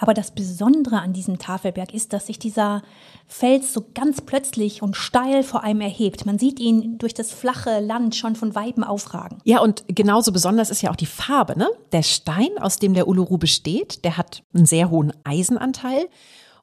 [0.00, 2.82] Aber das Besondere an diesem Tafelberg ist, dass sich dieser
[3.26, 6.24] Fels so ganz plötzlich und steil vor einem erhebt.
[6.24, 9.38] Man sieht ihn durch das flache Land schon von Weitem aufragen.
[9.44, 11.68] Ja, und genauso besonders ist ja auch die Farbe, ne?
[11.92, 16.08] Der Stein, aus dem der Uluru besteht, der hat einen sehr hohen Eisenanteil.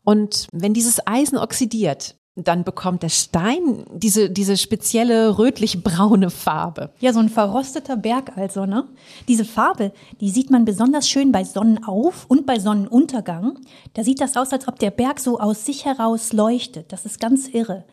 [0.03, 6.91] Und wenn dieses Eisen oxidiert, dann bekommt der Stein diese, diese spezielle rötlich-braune Farbe.
[6.99, 8.85] Ja, so ein verrosteter Berg also, ne?
[9.27, 13.59] Diese Farbe, die sieht man besonders schön bei Sonnenauf- und bei Sonnenuntergang.
[13.95, 16.93] Da sieht das aus, als ob der Berg so aus sich heraus leuchtet.
[16.93, 17.85] Das ist ganz irre.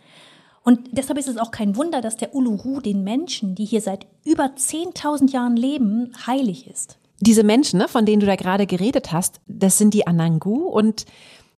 [0.62, 4.06] Und deshalb ist es auch kein Wunder, dass der Uluru den Menschen, die hier seit
[4.24, 6.98] über 10.000 Jahren leben, heilig ist.
[7.20, 11.06] Diese Menschen, ne, von denen du da gerade geredet hast, das sind die Anangu und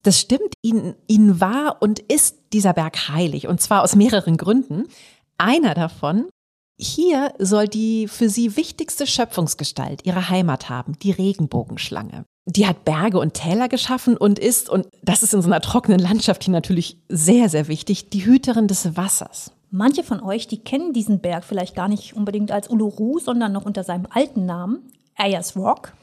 [0.05, 3.49] das stimmt, ihnen, ihnen war und ist dieser Berg heilig.
[3.49, 4.85] Und zwar aus mehreren Gründen.
[5.39, 6.29] Einer davon,
[6.79, 12.25] hier soll die für sie wichtigste Schöpfungsgestalt ihre Heimat haben, die Regenbogenschlange.
[12.47, 15.99] Die hat Berge und Täler geschaffen und ist, und das ist in so einer trockenen
[15.99, 19.53] Landschaft hier natürlich sehr, sehr wichtig, die Hüterin des Wassers.
[19.71, 23.65] Manche von euch, die kennen diesen Berg vielleicht gar nicht unbedingt als Uluru, sondern noch
[23.65, 25.95] unter seinem alten Namen, Ayers Rock.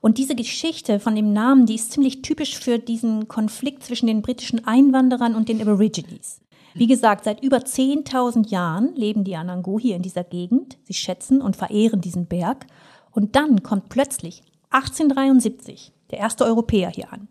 [0.00, 4.22] Und diese Geschichte von dem Namen, die ist ziemlich typisch für diesen Konflikt zwischen den
[4.22, 6.40] britischen Einwanderern und den Aborigines.
[6.72, 10.78] Wie gesagt, seit über 10.000 Jahren leben die Anangu hier in dieser Gegend.
[10.84, 12.66] Sie schätzen und verehren diesen Berg.
[13.10, 17.28] Und dann kommt plötzlich 1873 der erste Europäer hier an.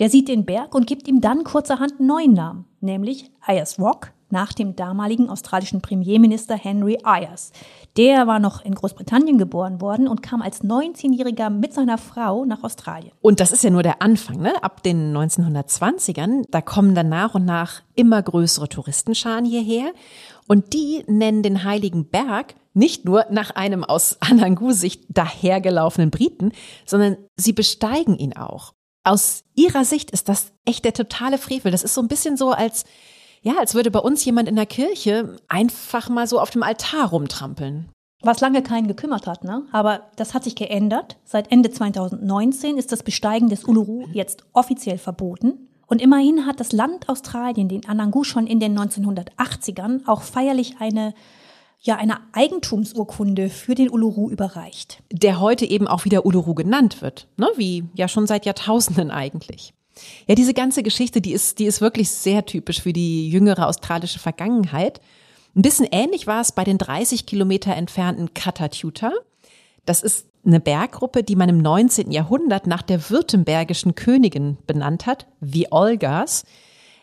[0.00, 4.12] Der sieht den Berg und gibt ihm dann kurzerhand einen neuen Namen, nämlich Ayers Rock,
[4.30, 7.52] nach dem damaligen australischen Premierminister Henry Ayers.
[7.96, 12.64] Der war noch in Großbritannien geboren worden und kam als 19-Jähriger mit seiner Frau nach
[12.64, 13.12] Australien.
[13.20, 14.52] Und das ist ja nur der Anfang, ne?
[14.64, 19.92] Ab den 1920ern, da kommen dann nach und nach immer größere Touristenscharen hierher.
[20.48, 26.50] Und die nennen den Heiligen Berg nicht nur nach einem aus Anangu-Sicht dahergelaufenen Briten,
[26.84, 28.74] sondern sie besteigen ihn auch.
[29.04, 31.70] Aus ihrer Sicht ist das echt der totale Frevel.
[31.70, 32.84] Das ist so ein bisschen so, als
[33.44, 37.10] Ja, als würde bei uns jemand in der Kirche einfach mal so auf dem Altar
[37.10, 37.90] rumtrampeln.
[38.22, 39.66] Was lange keinen gekümmert hat, ne?
[39.70, 41.18] Aber das hat sich geändert.
[41.24, 45.68] Seit Ende 2019 ist das Besteigen des Uluru jetzt offiziell verboten.
[45.86, 51.12] Und immerhin hat das Land Australien den Anangu schon in den 1980ern auch feierlich eine
[51.80, 55.02] ja eine Eigentumsurkunde für den Uluru überreicht.
[55.12, 57.46] Der heute eben auch wieder Uluru genannt wird, ne?
[57.56, 59.74] wie ja schon seit Jahrtausenden eigentlich.
[60.26, 64.18] Ja, diese ganze Geschichte, die ist, die ist wirklich sehr typisch für die jüngere australische
[64.18, 65.00] Vergangenheit.
[65.56, 69.12] Ein bisschen ähnlich war es bei den 30 Kilometer entfernten Katatuta.
[69.86, 72.10] Das ist eine Berggruppe, die man im 19.
[72.10, 76.44] Jahrhundert nach der württembergischen Königin benannt hat, wie Olgas.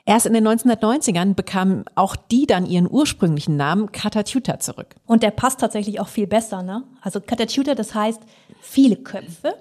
[0.06, 4.96] Erst in den 1990ern bekamen auch die dann ihren ursprünglichen Namen Katatuta zurück.
[5.06, 6.84] Und der passt tatsächlich auch viel besser, ne?
[7.02, 8.22] Also Katatuta, das heißt
[8.60, 9.56] viele Köpfe.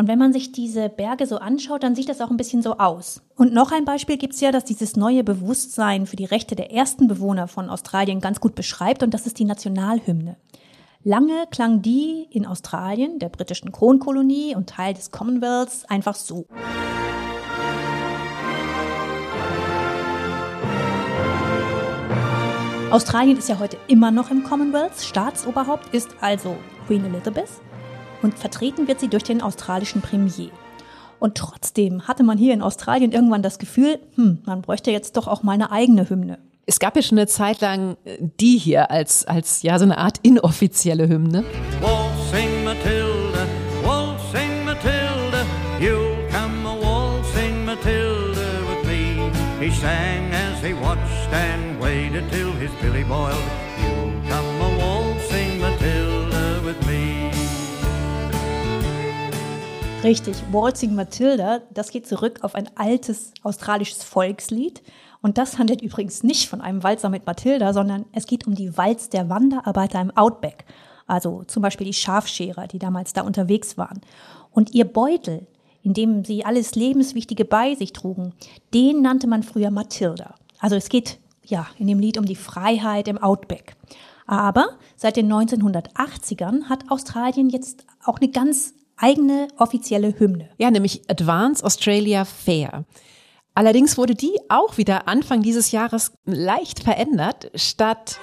[0.00, 2.78] Und wenn man sich diese Berge so anschaut, dann sieht das auch ein bisschen so
[2.78, 3.20] aus.
[3.36, 7.06] Und noch ein Beispiel gibt's ja, dass dieses neue Bewusstsein für die Rechte der ersten
[7.06, 10.38] Bewohner von Australien ganz gut beschreibt, und das ist die Nationalhymne.
[11.04, 16.46] Lange klang die in Australien, der britischen Kronkolonie und Teil des Commonwealths, einfach so.
[22.90, 24.98] Australien ist ja heute immer noch im Commonwealth.
[24.98, 27.50] Staatsoberhaupt ist also Queen Elizabeth
[28.22, 30.50] und vertreten wird sie durch den australischen Premier.
[31.18, 35.28] Und trotzdem hatte man hier in Australien irgendwann das Gefühl, hm, man bräuchte jetzt doch
[35.28, 36.38] auch mal eine eigene Hymne.
[36.66, 39.98] Es gab ja schon eine Zeit lang äh, die hier als, als ja so eine
[39.98, 41.44] Art inoffizielle Hymne.
[41.80, 43.46] Waltzing Matilda,
[43.84, 45.44] waltzing Matilda,
[45.80, 49.30] you'll come a waltzing Matilda with me.
[49.60, 53.49] He sang as he watched and waited till his billy boiled.
[60.02, 64.82] Richtig, Waltzing Matilda, das geht zurück auf ein altes australisches Volkslied.
[65.20, 68.78] Und das handelt übrigens nicht von einem Walzer mit Matilda, sondern es geht um die
[68.78, 70.64] Walz der Wanderarbeiter im Outback.
[71.06, 74.00] Also zum Beispiel die Schafscherer, die damals da unterwegs waren.
[74.52, 75.46] Und ihr Beutel,
[75.82, 78.32] in dem sie alles Lebenswichtige bei sich trugen,
[78.72, 80.34] den nannte man früher Matilda.
[80.60, 83.76] Also es geht ja in dem Lied um die Freiheit im Outback.
[84.26, 90.50] Aber seit den 1980ern hat Australien jetzt auch eine ganz eigene offizielle Hymne.
[90.58, 92.84] Ja, nämlich Advance Australia Fair.
[93.54, 98.20] Allerdings wurde die auch wieder Anfang dieses Jahres leicht verändert, statt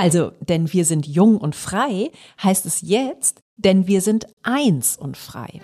[0.00, 2.10] Also, denn wir sind jung und frei,
[2.42, 5.60] heißt es jetzt, denn wir sind eins und frei.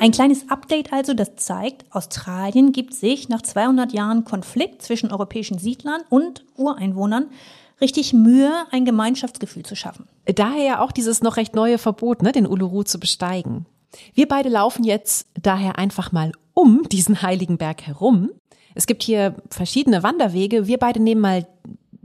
[0.00, 5.58] Ein kleines Update also, das zeigt, Australien gibt sich nach 200 Jahren Konflikt zwischen europäischen
[5.58, 7.26] Siedlern und Ureinwohnern
[7.80, 10.06] richtig Mühe, ein Gemeinschaftsgefühl zu schaffen.
[10.24, 13.66] Daher ja auch dieses noch recht neue Verbot, ne, den Uluru zu besteigen.
[14.14, 18.30] Wir beide laufen jetzt daher einfach mal um diesen heiligen Berg herum.
[18.74, 20.68] Es gibt hier verschiedene Wanderwege.
[20.68, 21.46] Wir beide nehmen mal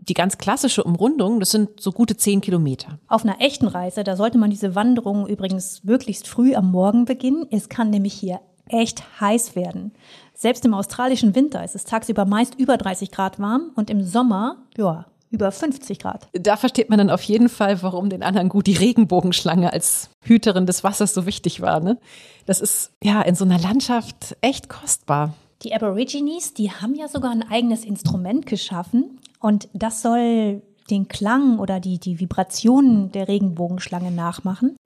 [0.09, 2.99] die ganz klassische Umrundung, das sind so gute zehn Kilometer.
[3.07, 7.45] Auf einer echten Reise, da sollte man diese Wanderung übrigens möglichst früh am Morgen beginnen.
[7.51, 9.91] Es kann nämlich hier echt heiß werden.
[10.33, 14.57] Selbst im australischen Winter ist es tagsüber meist über 30 Grad warm und im Sommer,
[14.77, 16.27] ja, über 50 Grad.
[16.33, 20.83] Da versteht man dann auf jeden Fall, warum den Anangu die Regenbogenschlange als Hüterin des
[20.83, 21.79] Wassers so wichtig war.
[21.79, 21.97] Ne?
[22.45, 25.33] Das ist ja in so einer Landschaft echt kostbar.
[25.63, 31.60] Die Aborigines, die haben ja sogar ein eigenes Instrument geschaffen und das soll den Klang
[31.60, 34.77] oder die, die Vibrationen der Regenbogenschlange nachmachen.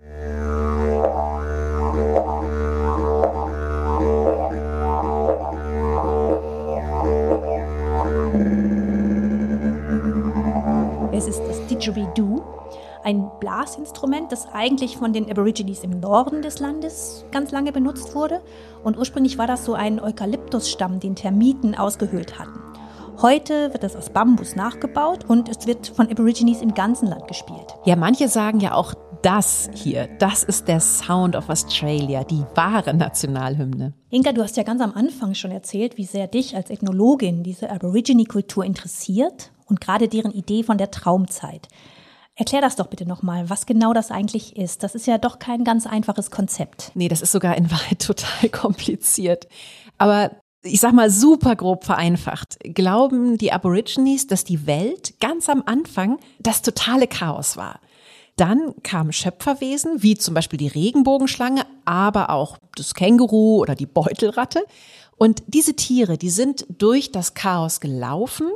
[11.12, 12.42] Es ist das Didgeridoo,
[13.04, 18.42] ein Blasinstrument, das eigentlich von den Aborigines im Norden des Landes ganz lange benutzt wurde.
[18.84, 22.68] Und ursprünglich war das so ein Eukalyptusstamm, den Termiten ausgehöhlt hatten.
[23.20, 27.74] Heute wird das aus Bambus nachgebaut und es wird von Aborigines im ganzen Land gespielt.
[27.84, 32.94] Ja, manche sagen ja auch, das hier, das ist der Sound of Australia, die wahre
[32.94, 33.94] Nationalhymne.
[34.12, 37.72] Inga, du hast ja ganz am Anfang schon erzählt, wie sehr dich als Ethnologin diese
[37.72, 41.70] Aborigine-Kultur interessiert und gerade deren Idee von der Traumzeit.
[42.36, 44.84] Erklär das doch bitte nochmal, was genau das eigentlich ist.
[44.84, 46.92] Das ist ja doch kein ganz einfaches Konzept.
[46.94, 49.48] Nee, das ist sogar in Wahrheit total kompliziert.
[49.98, 50.30] Aber
[50.64, 56.20] ich sag mal super grob vereinfacht, glauben die Aborigines, dass die Welt ganz am Anfang
[56.40, 57.80] das totale Chaos war.
[58.38, 64.64] Dann kamen Schöpferwesen, wie zum Beispiel die Regenbogenschlange, aber auch das Känguru oder die Beutelratte.
[65.18, 68.48] Und diese Tiere, die sind durch das Chaos gelaufen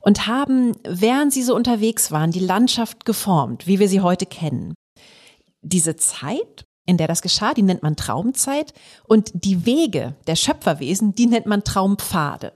[0.00, 4.74] und haben, während sie so unterwegs waren, die Landschaft geformt, wie wir sie heute kennen.
[5.62, 8.72] Diese Zeit, in der das geschah, die nennt man Traumzeit
[9.04, 12.52] und die Wege der Schöpferwesen, die nennt man Traumpfade.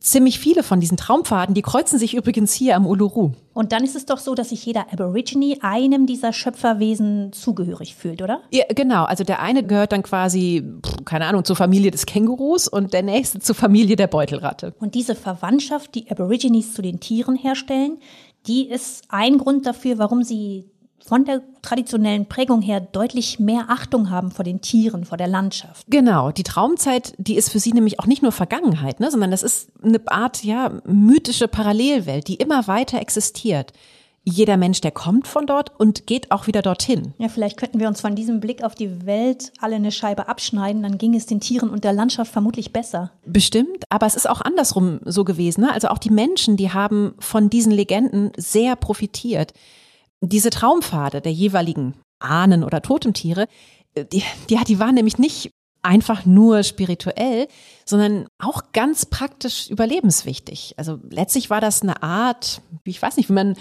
[0.00, 3.32] Ziemlich viele von diesen Traumpfaden, die kreuzen sich übrigens hier am Uluru.
[3.52, 8.22] Und dann ist es doch so, dass sich jeder Aborigine einem dieser Schöpferwesen zugehörig fühlt,
[8.22, 8.40] oder?
[8.50, 9.04] Ja, genau.
[9.04, 10.64] Also der eine gehört dann quasi,
[11.04, 14.72] keine Ahnung, zur Familie des Kängurus und der nächste zur Familie der Beutelratte.
[14.80, 17.98] Und diese Verwandtschaft, die Aborigines zu den Tieren herstellen,
[18.46, 20.70] die ist ein Grund dafür, warum sie
[21.10, 25.84] von der traditionellen Prägung her deutlich mehr Achtung haben vor den Tieren, vor der Landschaft.
[25.88, 29.42] Genau, die Traumzeit, die ist für sie nämlich auch nicht nur Vergangenheit, ne, sondern das
[29.42, 33.72] ist eine Art ja mythische Parallelwelt, die immer weiter existiert.
[34.22, 37.12] Jeder Mensch, der kommt von dort und geht auch wieder dorthin.
[37.18, 40.84] Ja, vielleicht könnten wir uns von diesem Blick auf die Welt alle eine Scheibe abschneiden,
[40.84, 43.10] dann ging es den Tieren und der Landschaft vermutlich besser.
[43.26, 45.62] Bestimmt, aber es ist auch andersrum so gewesen.
[45.62, 45.72] Ne?
[45.72, 49.54] Also auch die Menschen, die haben von diesen Legenden sehr profitiert.
[50.20, 53.46] Diese Traumpfade der jeweiligen Ahnen oder Totemtiere,
[53.94, 55.50] äh, die, die, die waren nämlich nicht
[55.82, 57.48] einfach nur spirituell,
[57.86, 60.74] sondern auch ganz praktisch überlebenswichtig.
[60.76, 63.56] Also letztlich war das eine Art, ich weiß nicht, wie man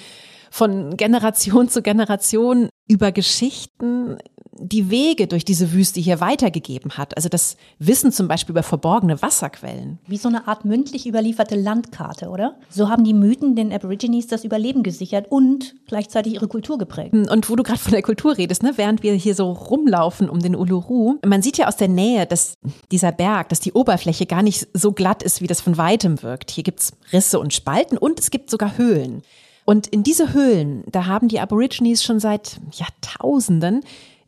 [0.52, 4.18] von Generation zu Generation über Geschichten
[4.62, 7.16] die Wege durch diese Wüste hier weitergegeben hat.
[7.16, 10.00] Also das Wissen zum Beispiel über verborgene Wasserquellen.
[10.08, 12.56] Wie so eine Art mündlich überlieferte Landkarte, oder?
[12.70, 17.14] So haben die Mythen den Aborigines das Überleben gesichert und gleichzeitig ihre Kultur geprägt.
[17.14, 20.40] Und wo du gerade von der Kultur redest, ne, während wir hier so rumlaufen um
[20.40, 22.56] den Uluru, man sieht ja aus der Nähe, dass
[22.92, 26.52] dieser Berg, dass die Oberfläche gar nicht so glatt ist, wie das von weitem wirkt.
[26.52, 29.22] Hier gibt's Risse und Spalten und es gibt sogar Höhlen.
[29.66, 33.82] Und in diese Höhlen, da haben die Aborigines schon seit Jahrtausenden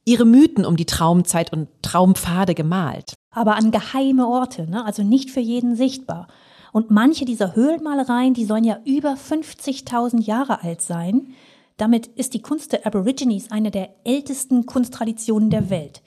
[0.06, 3.14] ihre Mythen um die Traumzeit und Traumpfade gemalt.
[3.34, 4.86] Aber an geheime Orte, ne?
[4.86, 6.28] also nicht für jeden sichtbar.
[6.72, 11.34] Und manche dieser Höhlenmalereien, die sollen ja über 50.000 Jahre alt sein.
[11.78, 16.02] Damit ist die Kunst der Aborigines eine der ältesten Kunsttraditionen der Welt.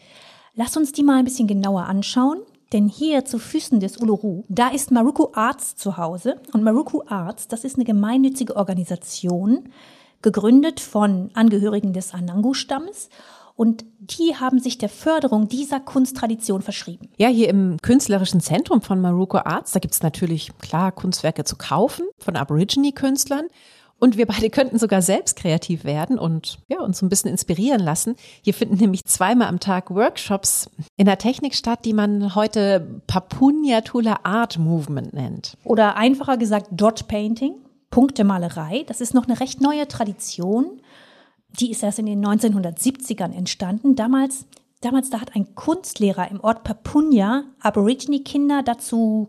[0.54, 2.38] Lass uns die mal ein bisschen genauer anschauen.
[2.72, 6.40] Denn hier zu Füßen des Uluru, da ist Maruku Arts zu Hause.
[6.52, 9.68] Und Maruku Arts, das ist eine gemeinnützige Organisation,
[10.22, 13.10] gegründet von Angehörigen des Anangu-Stammes.
[13.56, 17.08] Und die haben sich der Förderung dieser Kunsttradition verschrieben.
[17.16, 21.56] Ja, hier im künstlerischen Zentrum von Maruko Arts, da gibt es natürlich klar Kunstwerke zu
[21.56, 23.46] kaufen von Aborigine-Künstlern.
[24.00, 28.16] Und wir beide könnten sogar selbst kreativ werden und ja, uns ein bisschen inspirieren lassen.
[28.42, 33.82] Hier finden nämlich zweimal am Tag Workshops in der Technik statt, die man heute Papunya
[33.82, 35.56] Tula Art Movement nennt.
[35.62, 37.54] Oder einfacher gesagt Dot Painting,
[37.90, 38.84] Punktemalerei.
[38.88, 40.80] Das ist noch eine recht neue Tradition
[41.60, 43.96] die ist erst in den 1970ern entstanden.
[43.96, 44.46] Damals,
[44.80, 49.28] damals da hat ein Kunstlehrer im Ort Papunya Aborigine-Kinder dazu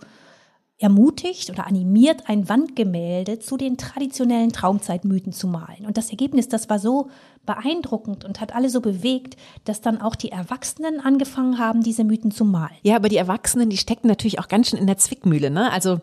[0.78, 5.86] ermutigt oder animiert, ein Wandgemälde zu den traditionellen Traumzeitmythen zu malen.
[5.86, 7.10] Und das Ergebnis, das war so
[7.46, 12.32] beeindruckend und hat alle so bewegt, dass dann auch die Erwachsenen angefangen haben, diese Mythen
[12.32, 12.76] zu malen.
[12.84, 15.50] Ja, aber die Erwachsenen, die stecken natürlich auch ganz schön in der Zwickmühle.
[15.50, 15.72] Ne?
[15.72, 16.02] Also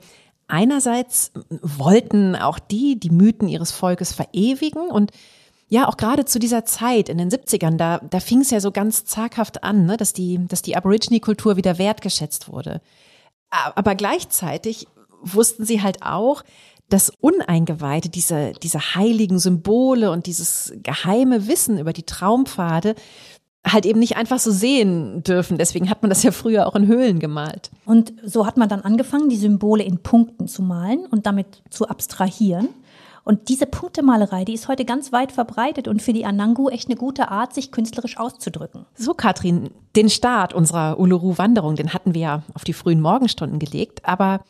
[0.49, 5.11] einerseits wollten auch die die Mythen ihres Volkes verewigen und
[5.73, 8.73] ja, auch gerade zu dieser Zeit in den 70ern, da, da fing es ja so
[8.73, 12.83] ganz zaghaft an, ne, dass die, dass die Aborigine-Kultur wieder wertgeschätzt wurde.
[13.49, 14.87] Aber gleichzeitig
[15.23, 16.43] wussten sie halt auch,
[16.91, 22.95] dass Uneingeweihte diese, diese heiligen Symbole und dieses geheime Wissen über die Traumpfade
[23.67, 25.57] halt eben nicht einfach so sehen dürfen.
[25.57, 27.71] Deswegen hat man das ja früher auch in Höhlen gemalt.
[27.87, 31.89] Und so hat man dann angefangen, die Symbole in Punkten zu malen und damit zu
[31.89, 32.69] abstrahieren.
[33.25, 36.97] Und diese Punktemalerei, die ist heute ganz weit verbreitet und für die Anangu echt eine
[36.97, 38.87] gute Art, sich künstlerisch auszudrücken.
[38.95, 44.05] So, Katrin, den Start unserer Uluru-Wanderung, den hatten wir ja auf die frühen Morgenstunden gelegt.
[44.05, 44.43] Aber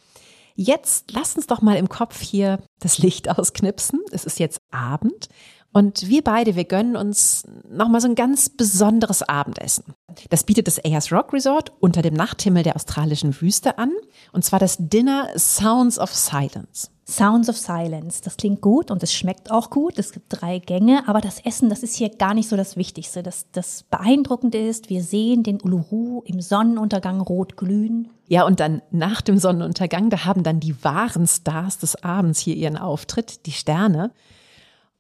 [0.55, 4.01] jetzt lass uns doch mal im Kopf hier das Licht ausknipsen.
[4.11, 5.29] Es ist jetzt Abend.
[5.73, 9.95] Und wir beide, wir gönnen uns nochmal so ein ganz besonderes Abendessen.
[10.29, 13.91] Das bietet das Ayers Rock Resort unter dem Nachthimmel der australischen Wüste an.
[14.33, 16.91] Und zwar das Dinner Sounds of Silence.
[17.05, 18.20] Sounds of Silence.
[18.23, 19.99] Das klingt gut und es schmeckt auch gut.
[19.99, 23.23] Es gibt drei Gänge, aber das Essen, das ist hier gar nicht so das Wichtigste.
[23.23, 28.11] Das, das Beeindruckende ist, wir sehen den Uluru im Sonnenuntergang rot glühen.
[28.29, 32.57] Ja, und dann nach dem Sonnenuntergang, da haben dann die wahren Stars des Abends hier
[32.57, 34.12] ihren Auftritt, die Sterne.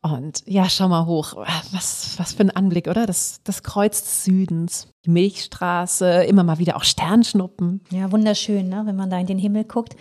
[0.02, 1.34] Und ja, schau mal hoch.
[1.70, 3.06] Was, was für ein Anblick, oder?
[3.06, 7.82] Das, das Kreuz des Südens, die Milchstraße, immer mal wieder auch Sternschnuppen.
[7.90, 8.82] Ja, wunderschön, ne?
[8.84, 9.94] wenn man da in den Himmel guckt.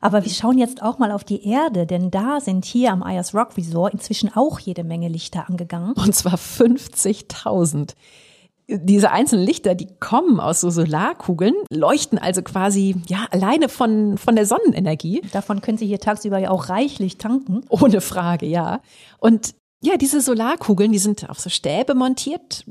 [0.00, 3.34] Aber wir schauen jetzt auch mal auf die Erde, denn da sind hier am Ayers
[3.34, 5.94] Rock Resort inzwischen auch jede Menge Lichter angegangen.
[5.94, 7.94] Und zwar 50.000.
[8.70, 14.36] Diese einzelnen Lichter, die kommen aus so Solarkugeln, leuchten also quasi ja alleine von von
[14.36, 15.22] der Sonnenenergie.
[15.32, 17.62] Davon können Sie hier tagsüber ja auch reichlich tanken.
[17.70, 18.80] Ohne Frage, ja.
[19.18, 22.66] Und ja, diese Solarkugeln, die sind auf so Stäbe montiert,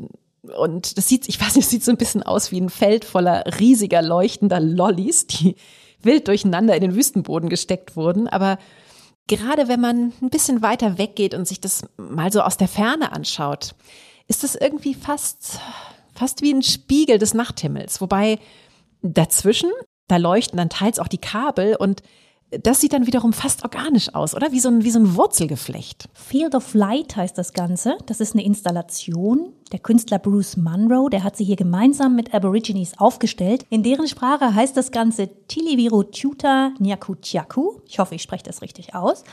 [0.56, 3.04] Und das sieht, ich weiß nicht, das sieht so ein bisschen aus wie ein Feld
[3.04, 5.56] voller riesiger leuchtender Lollis, die
[6.02, 8.28] wild durcheinander in den Wüstenboden gesteckt wurden.
[8.28, 8.58] Aber
[9.28, 13.12] gerade wenn man ein bisschen weiter weggeht und sich das mal so aus der Ferne
[13.12, 13.76] anschaut,
[14.28, 15.60] ist das irgendwie fast,
[16.14, 18.02] fast wie ein Spiegel des Nachthimmels.
[18.02, 18.40] Wobei
[19.02, 19.72] dazwischen,
[20.08, 22.02] da leuchten dann teils auch die Kabel und
[22.50, 24.54] das sieht dann wiederum fast organisch aus, oder?
[24.54, 26.08] Wie so ein, wie so ein Wurzelgeflecht.
[26.14, 27.98] Field of Light heißt das Ganze.
[28.06, 29.52] Das ist eine Installation.
[29.74, 33.66] Der Künstler Bruce Munro, der hat sie hier gemeinsam mit Aborigines aufgestellt.
[33.70, 37.82] In deren Sprache heißt das Ganze Tiliviru Tuta Nyakutiaku.
[37.86, 39.26] Ich hoffe, ich spreche das richtig aus.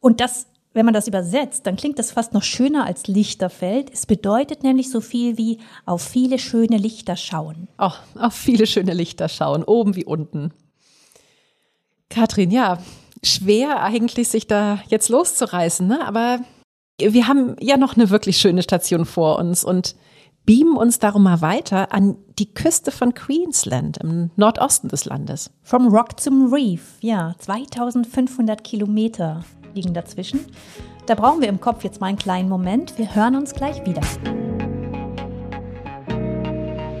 [0.00, 0.46] Und das
[0.76, 3.90] wenn man das übersetzt, dann klingt das fast noch schöner als Lichterfeld.
[3.90, 7.66] Es bedeutet nämlich so viel wie auf viele schöne Lichter schauen.
[7.78, 10.52] Oh, auf viele schöne Lichter schauen, oben wie unten.
[12.10, 12.78] Katrin, ja,
[13.22, 16.06] schwer eigentlich, sich da jetzt loszureißen, ne?
[16.06, 16.40] aber
[16.98, 19.96] wir haben ja noch eine wirklich schöne Station vor uns und
[20.44, 25.50] beamen uns darum mal weiter an die Küste von Queensland im Nordosten des Landes.
[25.62, 29.42] Vom Rock zum Reef, ja, 2500 Kilometer
[29.76, 30.40] liegen dazwischen.
[31.06, 32.98] Da brauchen wir im Kopf jetzt mal einen kleinen Moment.
[32.98, 34.00] Wir hören uns gleich wieder.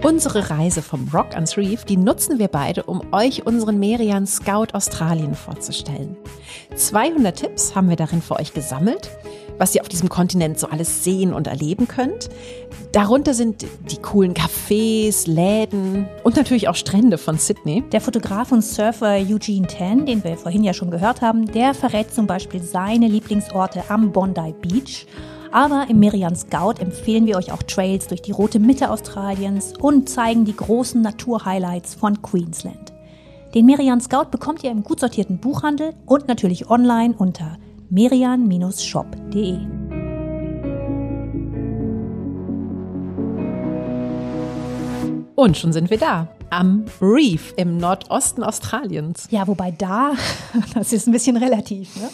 [0.02, 4.68] Unsere Reise vom Rock ans Reef, die nutzen wir beide, um euch unseren Merian Scout
[4.72, 6.16] Australien vorzustellen.
[6.76, 9.10] 200 Tipps haben wir darin für euch gesammelt,
[9.58, 12.28] was ihr auf diesem Kontinent so alles sehen und erleben könnt.
[12.92, 17.82] Darunter sind die coolen Cafés, Läden und natürlich auch Strände von Sydney.
[17.92, 22.12] Der Fotograf und Surfer Eugene Tan, den wir vorhin ja schon gehört haben, der verrät
[22.12, 25.06] zum Beispiel seine Lieblingsorte am Bondi Beach
[25.56, 30.06] aber im Merian Scout empfehlen wir euch auch Trails durch die rote Mitte Australiens und
[30.06, 32.92] zeigen die großen Naturhighlights von Queensland.
[33.54, 37.56] Den Merian Scout bekommt ihr im gut sortierten Buchhandel und natürlich online unter
[37.90, 39.58] merian-shop.de.
[45.36, 46.28] Und schon sind wir da.
[46.50, 49.28] Am Reef im Nordosten Australiens.
[49.30, 50.12] Ja, wobei da,
[50.74, 52.08] das ist ein bisschen relativ, ne?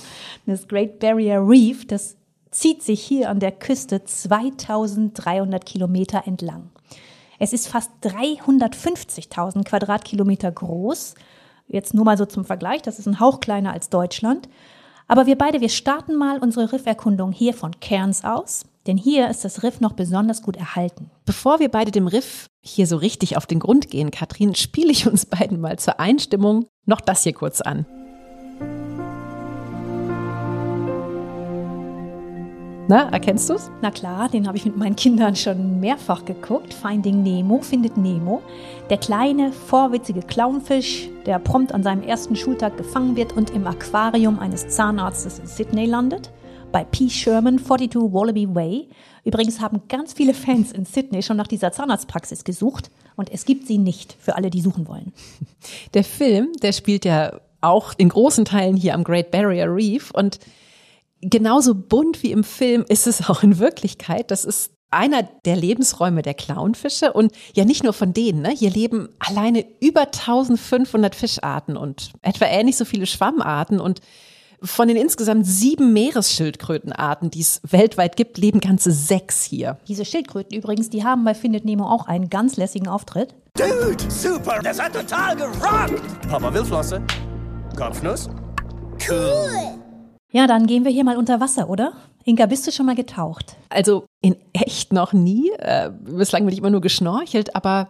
[0.47, 2.17] Das Great Barrier Reef, das
[2.51, 6.71] zieht sich hier an der Küste 2300 Kilometer entlang.
[7.39, 11.15] Es ist fast 350.000 Quadratkilometer groß.
[11.69, 14.49] Jetzt nur mal so zum Vergleich, das ist ein Hauch kleiner als Deutschland.
[15.13, 19.45] Aber wir beide, wir starten mal unsere Rifferkundung hier von Cairns aus, denn hier ist
[19.45, 21.11] das Riff noch besonders gut erhalten.
[21.27, 25.07] Bevor wir beide dem Riff hier so richtig auf den Grund gehen, Katrin, spiele ich
[25.07, 27.85] uns beiden mal zur Einstimmung noch das hier kurz an.
[32.93, 33.71] Na, erkennst du's?
[33.81, 36.75] Na klar, den habe ich mit meinen Kindern schon mehrfach geguckt.
[36.75, 38.43] Finding Nemo findet Nemo.
[38.91, 44.39] Der kleine, vorwitzige Clownfisch, der prompt an seinem ersten Schultag gefangen wird und im Aquarium
[44.39, 46.31] eines Zahnarztes in Sydney landet.
[46.71, 47.09] Bei P.
[47.09, 48.91] Sherman 42 Wallaby Way.
[49.25, 53.67] Übrigens haben ganz viele Fans in Sydney schon nach dieser Zahnarztpraxis gesucht und es gibt
[53.69, 55.15] sie nicht für alle, die suchen wollen.
[55.95, 60.41] Der Film, der spielt ja auch in großen Teilen hier am Great Barrier Reef und
[61.23, 64.31] genauso bunt wie im Film ist es auch in Wirklichkeit.
[64.31, 68.43] Das ist einer der Lebensräume der Clownfische und ja nicht nur von denen.
[68.43, 68.51] Ne?
[68.51, 74.01] Hier leben alleine über 1500 Fischarten und etwa ähnlich so viele Schwammarten und
[74.65, 79.79] von den insgesamt sieben Meeresschildkrötenarten, die es weltweit gibt, leben ganze sechs hier.
[79.89, 83.35] Diese Schildkröten übrigens, die haben bei Findet Nemo auch einen ganz lässigen Auftritt.
[83.55, 86.29] Dude, super, das hat total gerockt.
[86.29, 87.03] Papa will Flosse.
[87.77, 88.29] Kopfnuss.
[89.09, 89.82] Cool.
[90.33, 91.93] Ja, dann gehen wir hier mal unter Wasser, oder?
[92.25, 93.57] Inga, bist du schon mal getaucht?
[93.69, 95.51] Also in echt noch nie.
[95.59, 97.89] Äh, bislang bin ich immer nur geschnorchelt, aber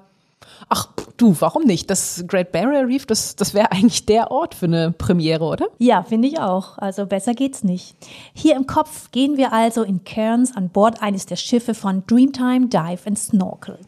[0.68, 1.88] ach du, warum nicht?
[1.88, 5.68] Das Great Barrier Reef, das, das wäre eigentlich der Ort für eine Premiere, oder?
[5.78, 6.78] Ja, finde ich auch.
[6.78, 7.94] Also besser geht's nicht.
[8.32, 12.66] Hier im Kopf gehen wir also in Cairns an Bord eines der Schiffe von Dreamtime
[12.66, 13.78] Dive and Snorkel.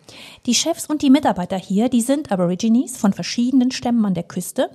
[0.47, 4.71] Die Chefs und die Mitarbeiter hier, die sind Aborigines von verschiedenen Stämmen an der Küste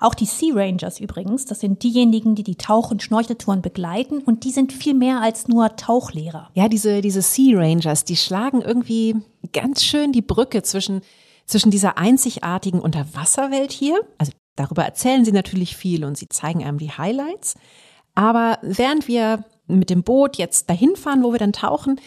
[0.00, 4.44] auch die Sea Rangers übrigens, das sind diejenigen, die die Tauch- und Schnorcheltouren begleiten und
[4.44, 6.50] die sind viel mehr als nur Tauchlehrer.
[6.54, 9.16] Ja, diese, diese Sea Rangers, die schlagen irgendwie
[9.52, 11.02] ganz schön die Brücke zwischen,
[11.44, 14.00] zwischen dieser einzigartigen Unterwasserwelt hier.
[14.16, 17.54] Also darüber erzählen sie natürlich viel und sie zeigen einem die Highlights.
[18.14, 22.00] Aber während wir mit dem Boot jetzt dahin fahren, wo wir dann tauchen,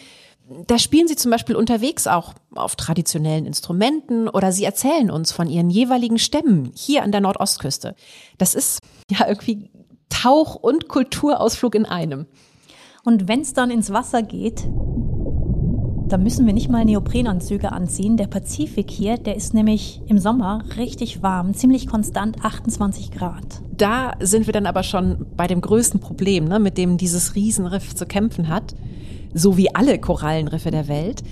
[0.66, 5.48] da spielen sie zum Beispiel unterwegs auch auf traditionellen Instrumenten oder sie erzählen uns von
[5.48, 7.94] ihren jeweiligen Stämmen hier an der Nordostküste.
[8.36, 8.78] Das ist
[9.10, 9.70] ja irgendwie
[10.10, 12.26] Tauch- und Kulturausflug in einem.
[13.04, 14.64] Und wenn es dann ins Wasser geht,
[16.06, 18.18] dann müssen wir nicht mal Neoprenanzüge anziehen.
[18.18, 23.62] Der Pazifik hier, der ist nämlich im Sommer richtig warm, ziemlich konstant 28 Grad.
[23.74, 27.94] Da sind wir dann aber schon bei dem größten Problem, ne, mit dem dieses Riesenriff
[27.94, 28.74] zu kämpfen hat
[29.34, 31.22] so wie alle Korallenriffe der Welt.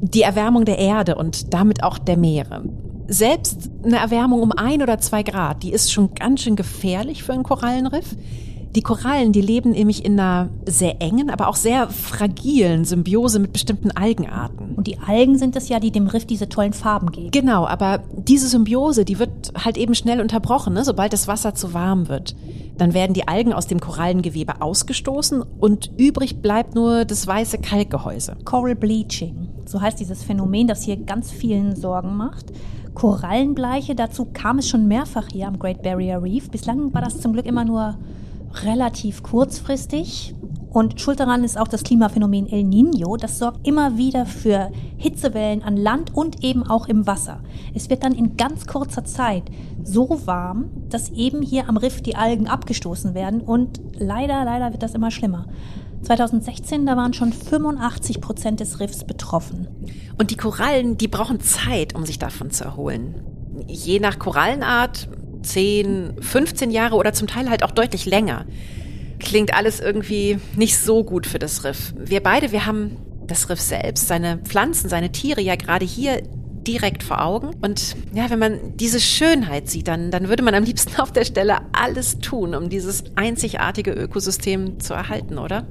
[0.00, 2.64] die Erwärmung der Erde und damit auch der Meere.
[3.08, 7.32] Selbst eine Erwärmung um ein oder zwei Grad, die ist schon ganz schön gefährlich für
[7.32, 8.16] ein Korallenriff.
[8.76, 13.54] Die Korallen, die leben nämlich in einer sehr engen, aber auch sehr fragilen Symbiose mit
[13.54, 14.74] bestimmten Algenarten.
[14.76, 17.30] Und die Algen sind es ja, die dem Riff diese tollen Farben geben.
[17.30, 21.72] Genau, aber diese Symbiose, die wird halt eben schnell unterbrochen, ne, sobald das Wasser zu
[21.72, 22.36] warm wird.
[22.76, 28.36] Dann werden die Algen aus dem Korallengewebe ausgestoßen und übrig bleibt nur das weiße Kalkgehäuse.
[28.44, 32.52] Coral Bleaching, so heißt dieses Phänomen, das hier ganz vielen Sorgen macht.
[32.92, 36.50] Korallenbleiche, dazu kam es schon mehrfach hier am Great Barrier Reef.
[36.50, 37.96] Bislang war das zum Glück immer nur
[38.64, 40.34] relativ kurzfristig.
[40.70, 43.16] Und schuld daran ist auch das Klimaphänomen El Nino.
[43.16, 47.42] Das sorgt immer wieder für Hitzewellen an Land und eben auch im Wasser.
[47.74, 49.44] Es wird dann in ganz kurzer Zeit
[49.82, 53.40] so warm, dass eben hier am Riff die Algen abgestoßen werden.
[53.40, 55.46] Und leider, leider wird das immer schlimmer.
[56.02, 59.68] 2016, da waren schon 85 Prozent des Riffs betroffen.
[60.18, 63.22] Und die Korallen, die brauchen Zeit, um sich davon zu erholen.
[63.66, 65.08] Je nach Korallenart
[65.46, 68.46] 10, 15 Jahre oder zum Teil halt auch deutlich länger.
[69.18, 71.94] Klingt alles irgendwie nicht so gut für das Riff.
[71.96, 76.22] Wir beide, wir haben das Riff selbst, seine Pflanzen, seine Tiere ja gerade hier
[76.66, 77.50] direkt vor Augen.
[77.62, 81.24] Und ja, wenn man diese Schönheit sieht, dann, dann würde man am liebsten auf der
[81.24, 85.66] Stelle alles tun, um dieses einzigartige Ökosystem zu erhalten, oder?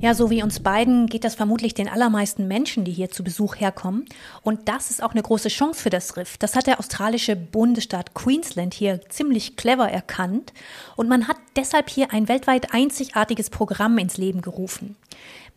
[0.00, 3.56] Ja, so wie uns beiden geht das vermutlich den allermeisten Menschen, die hier zu Besuch
[3.56, 4.04] herkommen.
[4.42, 6.38] Und das ist auch eine große Chance für das Riff.
[6.38, 10.52] Das hat der australische Bundesstaat Queensland hier ziemlich clever erkannt.
[10.94, 14.94] Und man hat deshalb hier ein weltweit einzigartiges Programm ins Leben gerufen.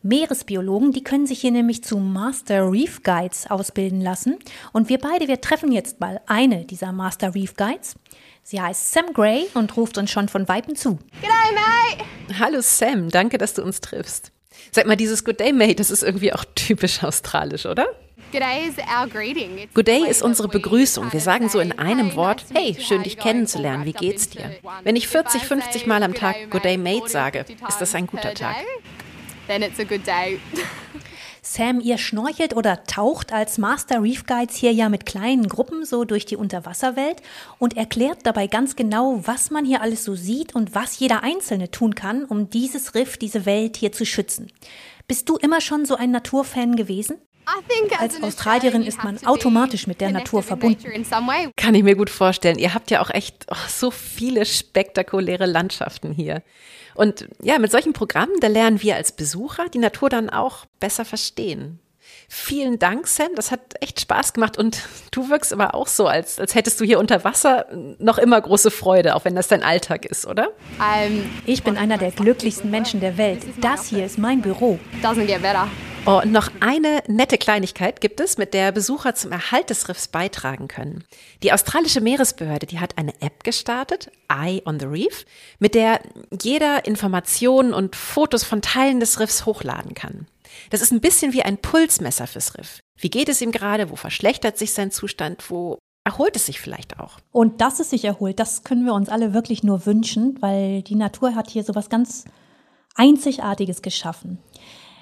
[0.02, 4.40] Meeresbiologen, die können sich hier nämlich zu Master Reef Guides ausbilden lassen.
[4.74, 7.96] Und wir beide, wir treffen jetzt mal eine dieser Master Reef Guides.
[8.44, 11.00] Sie heißt Sam Gray und ruft uns schon von Weitem zu.
[11.22, 12.40] G'day, mate!
[12.40, 14.32] Hallo Sam, danke, dass du uns triffst.
[14.72, 17.88] Sag mal, dieses Good Day, Mate, das ist irgendwie auch typisch australisch, oder?
[19.74, 21.12] Good Day ist unsere Begrüßung.
[21.12, 24.56] Wir sagen so in einem Wort, hey, schön dich kennenzulernen, wie geht's dir?
[24.84, 28.34] Wenn ich 40, 50 Mal am Tag Good Day, Mate sage, ist das ein guter
[28.34, 28.56] Tag.
[31.44, 36.06] Sam, ihr schnorchelt oder taucht als Master Reef Guides hier ja mit kleinen Gruppen so
[36.06, 37.24] durch die Unterwasserwelt
[37.58, 41.72] und erklärt dabei ganz genau, was man hier alles so sieht und was jeder Einzelne
[41.72, 44.52] tun kann, um dieses Riff, diese Welt hier zu schützen.
[45.08, 47.18] Bist du immer schon so ein Naturfan gewesen?
[47.98, 51.04] Als Australierin ist man automatisch mit der Natur verbunden.
[51.58, 52.60] Kann ich mir gut vorstellen.
[52.60, 56.44] Ihr habt ja auch echt oh, so viele spektakuläre Landschaften hier.
[57.02, 61.04] Und ja, mit solchen Programmen, da lernen wir als Besucher die Natur dann auch besser
[61.04, 61.80] verstehen.
[62.30, 63.30] Vielen Dank, Sam.
[63.36, 64.56] Das hat echt Spaß gemacht.
[64.56, 67.66] Und du wirkst aber auch so, als, als hättest du hier unter Wasser
[67.98, 70.50] noch immer große Freude, auch wenn das dein Alltag ist, oder?
[71.48, 73.42] Ich bin einer der glücklichsten Menschen der Welt.
[73.62, 74.78] Das hier ist mein Büro.
[75.02, 75.68] Doesn't get better.
[76.08, 80.08] Oh, und noch eine nette Kleinigkeit gibt es, mit der Besucher zum Erhalt des Riffs
[80.08, 81.04] beitragen können.
[81.44, 85.26] Die australische Meeresbehörde, die hat eine App gestartet, Eye on the Reef,
[85.60, 86.02] mit der
[86.42, 90.26] jeder Informationen und Fotos von Teilen des Riffs hochladen kann.
[90.72, 92.80] Das ist ein bisschen wie ein Pulsmesser fürs Riff.
[93.00, 93.92] Wie geht es ihm gerade?
[93.92, 95.52] Wo verschlechtert sich sein Zustand?
[95.52, 97.20] Wo erholt es sich vielleicht auch?
[97.32, 100.96] Und dass es sich erholt, das können wir uns alle wirklich nur wünschen, weil die
[100.96, 102.26] Natur hat hier sowas ganz
[102.96, 104.40] Einzigartiges geschaffen.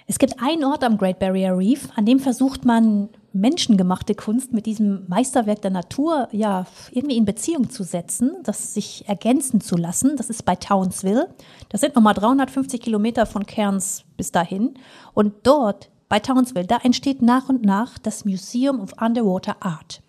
[0.10, 4.66] Es gibt einen Ort am Great Barrier Reef, an dem versucht man menschengemachte Kunst mit
[4.66, 10.18] diesem Meisterwerk der Natur ja irgendwie in Beziehung zu setzen, das sich ergänzen zu lassen.
[10.18, 11.30] Das ist bei Townsville.
[11.70, 14.74] Das sind nochmal 350 Kilometer von Cairns bis dahin.
[15.14, 20.02] Und dort bei Townsville, da entsteht nach und nach das Museum of Underwater Art.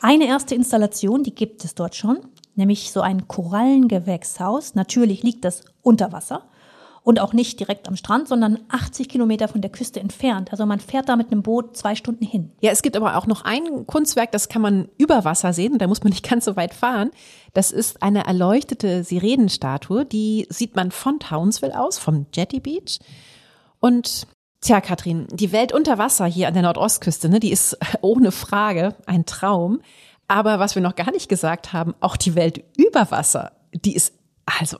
[0.00, 2.18] Eine erste Installation, die gibt es dort schon,
[2.56, 4.74] nämlich so ein Korallengewächshaus.
[4.74, 6.42] Natürlich liegt das unter Wasser
[7.06, 10.50] und auch nicht direkt am Strand, sondern 80 Kilometer von der Küste entfernt.
[10.50, 12.50] Also man fährt da mit einem Boot zwei Stunden hin.
[12.60, 15.78] Ja, es gibt aber auch noch ein Kunstwerk, das kann man über Wasser sehen.
[15.78, 17.12] Da muss man nicht ganz so weit fahren.
[17.54, 20.04] Das ist eine erleuchtete Sirenenstatue.
[20.04, 22.98] Die sieht man von Townsville aus, vom Jetty Beach.
[23.78, 24.26] Und
[24.60, 28.96] Tja, Katrin, die Welt unter Wasser hier an der Nordostküste, ne, die ist ohne Frage
[29.06, 29.80] ein Traum.
[30.26, 34.12] Aber was wir noch gar nicht gesagt haben, auch die Welt über Wasser, die ist
[34.44, 34.78] also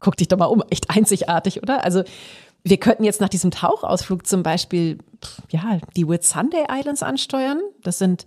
[0.00, 1.84] guck dich doch mal um, echt einzigartig, oder?
[1.84, 2.04] Also
[2.64, 4.98] wir könnten jetzt nach diesem Tauchausflug zum Beispiel
[5.50, 7.60] ja die Whitsunday Islands ansteuern.
[7.82, 8.24] Das sind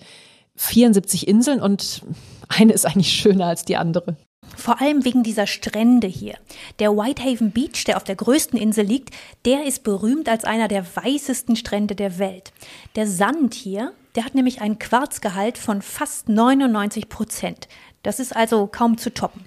[0.55, 2.01] 74 Inseln und
[2.47, 4.15] eine ist eigentlich schöner als die andere.
[4.55, 6.35] Vor allem wegen dieser Strände hier.
[6.79, 9.13] Der Whitehaven Beach, der auf der größten Insel liegt,
[9.45, 12.51] der ist berühmt als einer der weißesten Strände der Welt.
[12.95, 17.69] Der Sand hier, der hat nämlich einen Quarzgehalt von fast 99 Prozent.
[18.03, 19.45] Das ist also kaum zu toppen.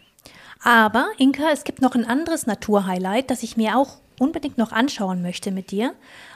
[0.65, 5.21] Aber, Inka, es gibt noch ein anderes Naturhighlight, das ich mir auch unbedingt noch anschauen
[5.21, 5.93] möchte mit dir.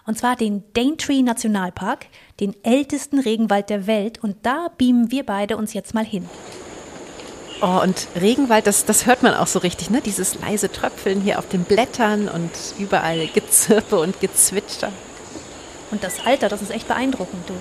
[0.07, 2.07] Und zwar den Daintree Nationalpark,
[2.39, 4.22] den ältesten Regenwald der Welt.
[4.22, 6.29] Und da beamen wir beide uns jetzt mal hin.
[7.62, 10.03] Oh, und Regenwald, das, das hört man auch so richtig, ne?
[10.03, 14.93] Dieses leise Tröpfeln hier auf den Blättern und überall Gezirpe und Gezwitscher.
[15.91, 17.55] Und das Alter, das ist echt beeindruckend, du.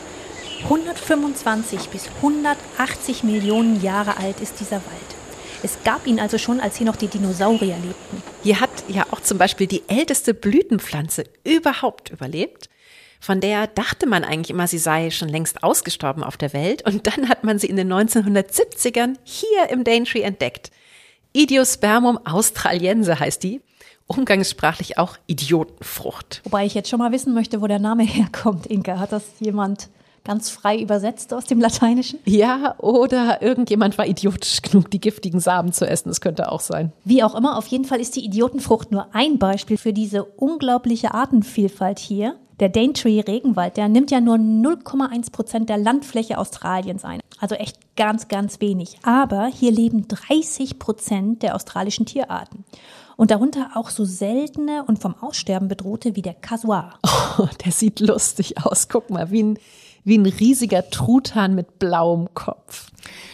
[0.63, 5.16] 125 bis 180 Millionen Jahre alt ist dieser Wald.
[5.63, 8.23] Es gab ihn also schon, als hier noch die Dinosaurier lebten.
[8.43, 12.69] Hier hat ja auch zum Beispiel die älteste Blütenpflanze überhaupt überlebt.
[13.19, 16.85] Von der dachte man eigentlich immer, sie sei schon längst ausgestorben auf der Welt.
[16.85, 20.71] Und dann hat man sie in den 1970ern hier im Daintree entdeckt.
[21.33, 23.61] Idiospermum australiense heißt die.
[24.05, 26.41] Umgangssprachlich auch Idiotenfrucht.
[26.45, 28.99] Wobei ich jetzt schon mal wissen möchte, wo der Name herkommt, Inka.
[28.99, 29.89] Hat das jemand
[30.27, 32.19] ganz frei übersetzt aus dem Lateinischen?
[32.25, 36.09] Ja, oder irgendjemand war idiotisch genug, die giftigen Samen zu essen.
[36.09, 36.91] Das könnte auch sein.
[37.05, 41.13] Wie auch immer, auf jeden Fall ist die Idiotenfrucht nur ein Beispiel für diese unglaubliche
[41.13, 42.35] Artenvielfalt hier.
[42.59, 47.21] Der Daintree Regenwald, der nimmt ja nur 0,1 Prozent der Landfläche Australiens ein.
[47.39, 48.97] Also echt ganz, ganz wenig.
[49.03, 52.65] Aber hier leben 30 Prozent der australischen Tierarten.
[53.15, 56.99] Und darunter auch so seltene und vom Aussterben bedrohte wie der Kasuar.
[57.39, 58.89] Oh, der sieht lustig aus.
[58.89, 59.59] Guck mal, wie ein
[60.07, 62.87] wie ein riesiger Truthahn mit blauem Kopf.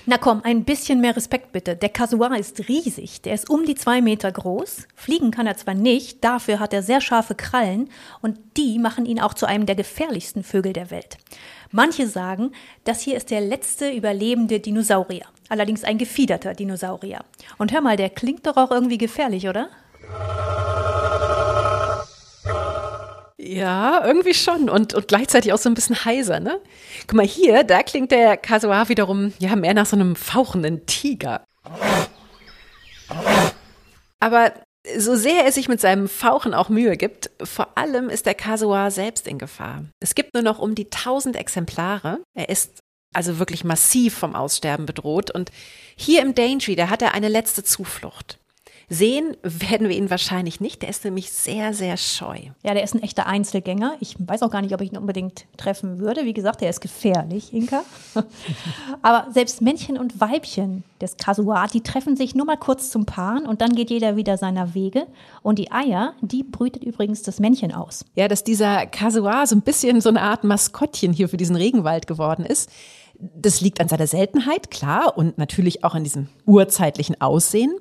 [0.08, 1.76] Na komm, ein bisschen mehr Respekt bitte.
[1.76, 3.22] Der Kasuar ist riesig.
[3.22, 4.88] Der ist um die zwei Meter groß.
[4.96, 7.90] Fliegen kann er zwar nicht, dafür hat er sehr scharfe Krallen
[8.22, 11.18] und die machen ihn auch zu einem der gefährlichsten Vögel der Welt.
[11.70, 12.52] Manche sagen,
[12.86, 15.28] das hier ist der letzte überlebende Dinosaurier.
[15.50, 17.24] Allerdings ein gefiederter Dinosaurier.
[17.60, 19.70] Und hör mal, der klingt doch auch irgendwie gefährlich, oder?
[23.46, 24.70] Ja, irgendwie schon.
[24.70, 26.62] Und, und gleichzeitig auch so ein bisschen heiser, ne?
[27.08, 31.44] Guck mal hier, da klingt der Kasuar wiederum, ja, mehr nach so einem fauchenden Tiger.
[34.20, 34.54] Aber
[34.98, 38.92] so sehr er sich mit seinem Fauchen auch Mühe gibt, vor allem ist der Kasuar
[38.92, 39.84] selbst in Gefahr.
[40.00, 42.20] Es gibt nur noch um die 1000 Exemplare.
[42.34, 42.80] Er ist
[43.14, 45.32] also wirklich massiv vom Aussterben bedroht.
[45.32, 45.52] Und
[45.96, 48.40] hier im Daintree, da hat er eine letzte Zuflucht.
[48.94, 50.84] Sehen werden wir ihn wahrscheinlich nicht.
[50.84, 52.38] Der ist nämlich sehr, sehr scheu.
[52.62, 53.96] Ja, der ist ein echter Einzelgänger.
[54.00, 56.26] Ich weiß auch gar nicht, ob ich ihn unbedingt treffen würde.
[56.26, 57.84] Wie gesagt, der ist gefährlich, Inka.
[59.02, 63.48] Aber selbst Männchen und Weibchen des Kasuar, die treffen sich nur mal kurz zum Paaren
[63.48, 65.08] und dann geht jeder wieder seiner Wege.
[65.42, 68.06] Und die Eier, die brütet übrigens das Männchen aus.
[68.14, 72.06] Ja, dass dieser Kasuar so ein bisschen so eine Art Maskottchen hier für diesen Regenwald
[72.06, 72.70] geworden ist.
[73.18, 77.74] Das liegt an seiner Seltenheit, klar, und natürlich auch an diesem urzeitlichen Aussehen.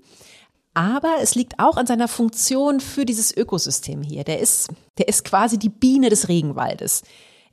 [0.74, 4.24] Aber es liegt auch an seiner Funktion für dieses Ökosystem hier.
[4.24, 7.02] Der ist, der ist quasi die Biene des Regenwaldes.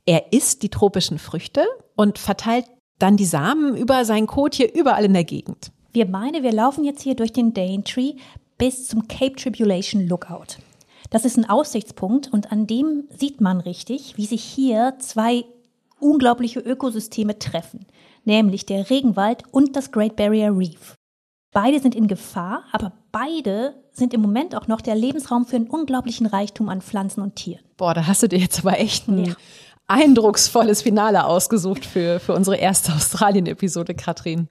[0.06, 1.66] Er isst die tropischen Früchte
[1.96, 2.66] und verteilt
[2.98, 5.70] dann die Samen über seinen Kot hier überall in der Gegend.
[5.92, 8.14] Wir meine, wir laufen jetzt hier durch den Daintree
[8.58, 10.58] bis zum Cape Tribulation Lookout.
[11.10, 15.44] Das ist ein Aussichtspunkt und an dem sieht man richtig, wie sich hier zwei
[15.98, 17.86] unglaubliche Ökosysteme treffen,
[18.24, 20.94] nämlich der Regenwald und das Great Barrier Reef.
[21.52, 25.66] Beide sind in Gefahr, aber beide sind im Moment auch noch der Lebensraum für einen
[25.66, 27.64] unglaublichen Reichtum an Pflanzen und Tieren.
[27.76, 29.34] Boah, da hast du dir jetzt aber echt ein ja.
[29.88, 34.48] eindrucksvolles Finale ausgesucht für, für unsere erste Australien-Episode, Katrin.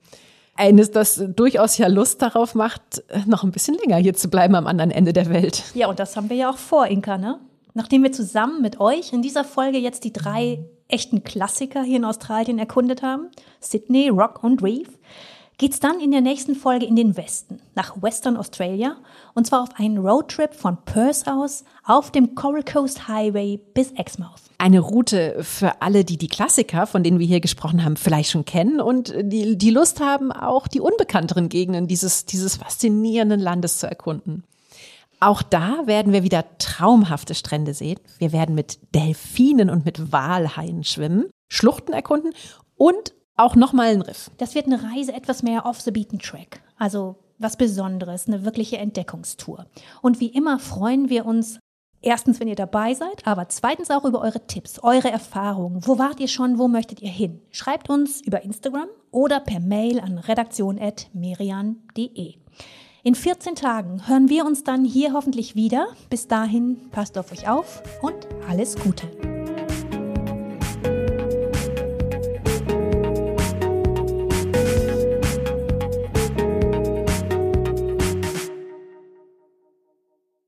[0.56, 4.66] Eines, das durchaus ja Lust darauf macht, noch ein bisschen länger hier zu bleiben am
[4.66, 5.62] anderen Ende der Welt.
[5.74, 7.38] Ja, und das haben wir ja auch vor, Inka, ne?
[7.72, 12.04] Nachdem wir zusammen mit euch in dieser Folge jetzt die drei echten Klassiker hier in
[12.04, 13.28] Australien erkundet haben,
[13.60, 14.88] Sydney, Rock und Reef,
[15.60, 18.96] geht's dann in der nächsten Folge in den Westen, nach Western Australia,
[19.34, 24.40] und zwar auf einen Roadtrip von Perth aus auf dem Coral Coast Highway bis Exmouth.
[24.56, 28.46] Eine Route für alle, die die Klassiker, von denen wir hier gesprochen haben, vielleicht schon
[28.46, 33.86] kennen und die, die Lust haben, auch die unbekannteren Gegenden dieses, dieses faszinierenden Landes zu
[33.86, 34.44] erkunden.
[35.20, 38.00] Auch da werden wir wieder traumhafte Strände sehen.
[38.16, 42.32] Wir werden mit Delfinen und mit Walhaien schwimmen, Schluchten erkunden
[42.76, 44.30] und auch nochmal ein Riff.
[44.38, 46.60] Das wird eine Reise etwas mehr off the beaten track.
[46.76, 49.66] Also was Besonderes, eine wirkliche Entdeckungstour.
[50.02, 51.58] Und wie immer freuen wir uns
[52.02, 55.86] Erstens, wenn ihr dabei seid, aber zweitens auch über eure Tipps, eure Erfahrungen.
[55.86, 56.58] Wo wart ihr schon?
[56.58, 57.42] Wo möchtet ihr hin?
[57.50, 62.36] Schreibt uns über Instagram oder per Mail an redaktion.merian.de.
[63.02, 65.88] In 14 Tagen hören wir uns dann hier hoffentlich wieder.
[66.08, 69.39] Bis dahin, passt auf euch auf und alles Gute.